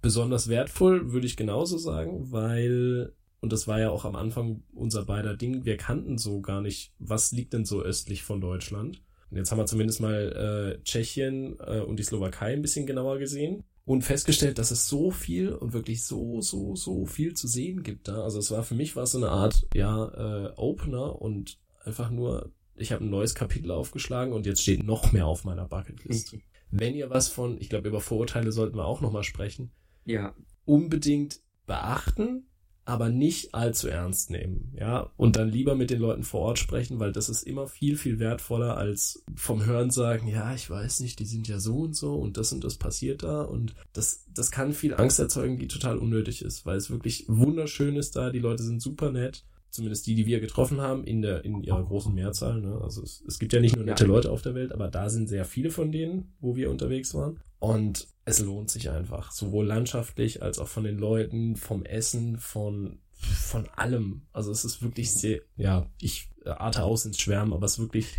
[0.00, 5.04] besonders wertvoll, würde ich genauso sagen, weil, und das war ja auch am Anfang unser
[5.04, 9.02] beider Ding, wir kannten so gar nicht, was liegt denn so östlich von Deutschland.
[9.30, 13.18] Und jetzt haben wir zumindest mal äh, Tschechien äh, und die Slowakei ein bisschen genauer
[13.18, 17.82] gesehen und festgestellt, dass es so viel und wirklich so, so, so viel zu sehen
[17.82, 18.22] gibt da.
[18.22, 22.10] Also es war für mich war es so eine Art, ja, äh, Opener und einfach
[22.10, 26.36] nur, ich habe ein neues Kapitel aufgeschlagen und jetzt steht noch mehr auf meiner Bucketlist.
[26.70, 29.70] Wenn ihr was von, ich glaube, über Vorurteile sollten wir auch nochmal sprechen,
[30.04, 30.34] Ja.
[30.64, 32.46] unbedingt beachten,
[32.84, 36.98] aber nicht allzu ernst nehmen, ja, und dann lieber mit den Leuten vor Ort sprechen,
[36.98, 41.20] weil das ist immer viel, viel wertvoller als vom Hören sagen, ja, ich weiß nicht,
[41.20, 43.42] die sind ja so und so und das und das passiert da.
[43.42, 47.94] Und das, das kann viel Angst erzeugen, die total unnötig ist, weil es wirklich wunderschön
[47.94, 51.44] ist da, die Leute sind super nett, zumindest die, die wir getroffen haben, in der,
[51.44, 52.78] in ihrer großen Mehrzahl, ne?
[52.82, 54.04] also es, es gibt ja nicht nur nette.
[54.04, 57.40] Leute auf der Welt, aber da sind sehr viele von denen, wo wir unterwegs waren
[57.58, 63.00] und es lohnt sich einfach, sowohl landschaftlich als auch von den Leuten, vom Essen, von,
[63.12, 64.22] von allem.
[64.32, 68.18] Also es ist wirklich sehr, ja, ich arte aus ins Schwärmen, aber es ist wirklich,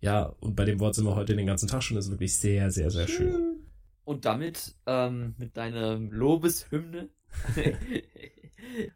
[0.00, 2.36] ja, und bei dem Wort sind wir heute den ganzen Tag schon, es ist wirklich
[2.36, 3.60] sehr, sehr, sehr schön.
[4.04, 7.10] Und damit, ähm, mit deiner Lobeshymne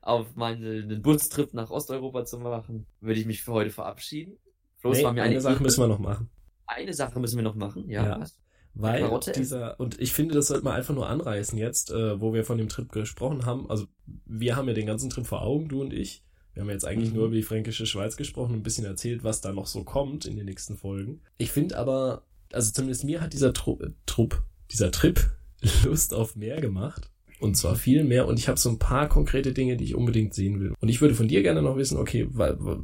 [0.01, 4.37] auf meinen Bustrip nach Osteuropa zu machen, würde ich mich für heute verabschieden.
[4.83, 6.29] Es Nee, war mir eine eine Sache müssen wir noch machen.
[6.66, 8.18] Eine Sache müssen wir noch machen, ja.
[8.18, 8.27] Ja.
[8.75, 12.44] Weil dieser, und ich finde, das sollte man einfach nur anreißen jetzt, äh, wo wir
[12.44, 13.68] von dem Trip gesprochen haben.
[13.70, 13.87] Also
[14.25, 16.25] wir haben ja den ganzen Trip vor Augen, du und ich.
[16.55, 17.16] Wir haben jetzt eigentlich Mhm.
[17.16, 20.25] nur über die fränkische Schweiz gesprochen und ein bisschen erzählt, was da noch so kommt
[20.25, 21.20] in den nächsten Folgen.
[21.37, 25.20] Ich finde aber, also zumindest mir hat dieser Tru Trupp, dieser Trip
[25.85, 27.11] Lust auf mehr gemacht.
[27.42, 28.26] Und zwar viel mehr.
[28.28, 30.74] Und ich habe so ein paar konkrete Dinge, die ich unbedingt sehen will.
[30.78, 32.78] Und ich würde von dir gerne noch wissen, okay, wa wa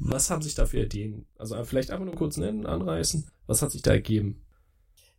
[0.00, 1.26] was haben sich da für Ideen?
[1.38, 3.26] Also vielleicht einfach nur kurz nennen, anreißen.
[3.46, 4.42] Was hat sich da ergeben?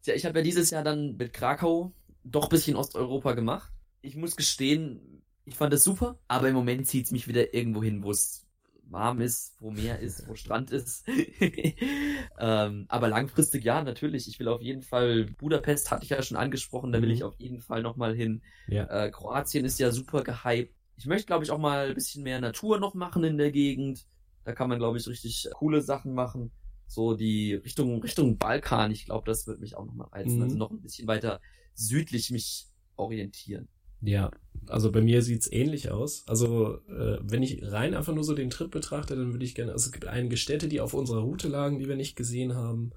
[0.06, 3.72] Ja, ich habe ja dieses Jahr dann mit Krakau doch ein bisschen Osteuropa gemacht.
[4.02, 8.04] Ich muss gestehen, ich fand das super, aber im Moment zieht's mich wieder irgendwo hin,
[8.04, 8.48] wo es
[8.92, 11.06] warm ist, wo Meer ist, wo Strand ist.
[12.40, 14.28] ähm, aber langfristig ja, natürlich.
[14.28, 17.14] Ich will auf jeden Fall, Budapest hatte ich ja schon angesprochen, da will Mhm.
[17.16, 18.42] ich auf jeden Fall nochmal hin.
[18.68, 18.86] Ja.
[18.86, 20.76] Äh, Kroatien ist ja super gehypt.
[20.98, 24.06] Ich möchte, glaube ich, auch mal ein bisschen mehr Natur noch machen in der Gegend.
[24.44, 26.52] Da kann man, glaube ich, richtig coole Sachen machen.
[26.88, 30.38] So die Richtung, Richtung Balkan, ich glaube, das wird mich auch nochmal reizen.
[30.38, 30.44] Mhm.
[30.44, 31.40] Also noch ein bisschen weiter
[31.76, 33.70] südlich mich orientieren.
[34.02, 34.32] Ja,
[34.68, 36.24] also bei mir sieht's ähnlich aus.
[36.28, 39.72] Also äh, wenn ich rein einfach nur so den Trip betrachte, dann würde ich gerne,
[39.72, 42.92] also es gibt einige Städte, die auf unserer Route lagen, die wir nicht gesehen haben.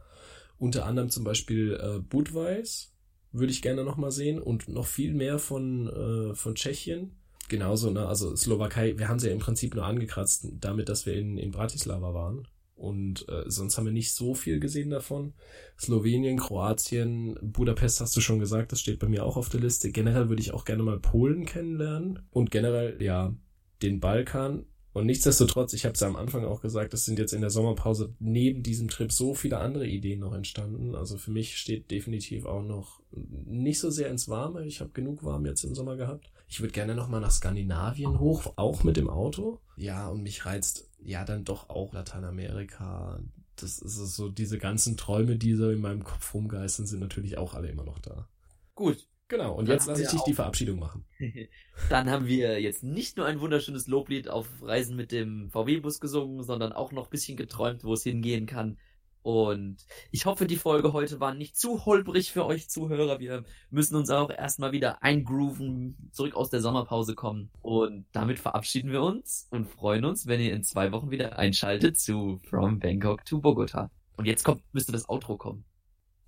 [0.58, 2.92] Unter anderem zum Beispiel äh, Budweis
[3.32, 7.16] würde ich gerne nochmal sehen und noch viel mehr von, äh, von Tschechien.
[7.48, 11.14] Genauso, ne, also Slowakei, wir haben sie ja im Prinzip nur angekratzt, damit, dass wir
[11.14, 12.46] in, in Bratislava waren.
[12.74, 15.34] Und äh, sonst haben wir nicht so viel gesehen davon.
[15.78, 19.92] Slowenien, Kroatien, Budapest hast du schon gesagt, das steht bei mir auch auf der Liste.
[19.92, 23.34] Generell würde ich auch gerne mal Polen kennenlernen und generell, ja,
[23.82, 24.64] den Balkan.
[24.92, 27.50] Und nichtsdestotrotz, ich habe es ja am Anfang auch gesagt, es sind jetzt in der
[27.50, 30.94] Sommerpause neben diesem Trip so viele andere Ideen noch entstanden.
[30.94, 34.66] Also für mich steht definitiv auch noch nicht so sehr ins Warme.
[34.66, 36.30] Ich habe genug warm jetzt im Sommer gehabt.
[36.46, 39.60] Ich würde gerne noch mal nach Skandinavien hoch, auch mit dem Auto.
[39.76, 43.18] Ja, und mich reizt ja dann doch auch Lateinamerika.
[43.56, 47.54] Das ist so, diese ganzen Träume, die so in meinem Kopf rumgeistern, sind natürlich auch
[47.54, 48.28] alle immer noch da.
[48.74, 51.06] Gut, Genau, und Dann jetzt lasse ich dich die Verabschiedung machen.
[51.88, 56.42] dann haben wir jetzt nicht nur ein wunderschönes Loblied auf Reisen mit dem VW-Bus gesungen,
[56.42, 58.76] sondern auch noch ein bisschen geträumt, wo es hingehen kann.
[59.22, 63.20] Und ich hoffe, die Folge heute war nicht zu holprig für euch Zuhörer.
[63.20, 67.48] Wir müssen uns auch erstmal wieder eingrooven, zurück aus der Sommerpause kommen.
[67.62, 71.98] Und damit verabschieden wir uns und freuen uns, wenn ihr in zwei Wochen wieder einschaltet
[71.98, 73.90] zu From Bangkok to Bogota.
[74.18, 75.64] Und jetzt kommt, müsste das Outro kommen.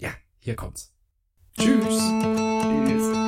[0.01, 0.94] Ja, hier kommt's.
[1.57, 1.99] Tschüss.
[2.87, 3.24] Tschüss.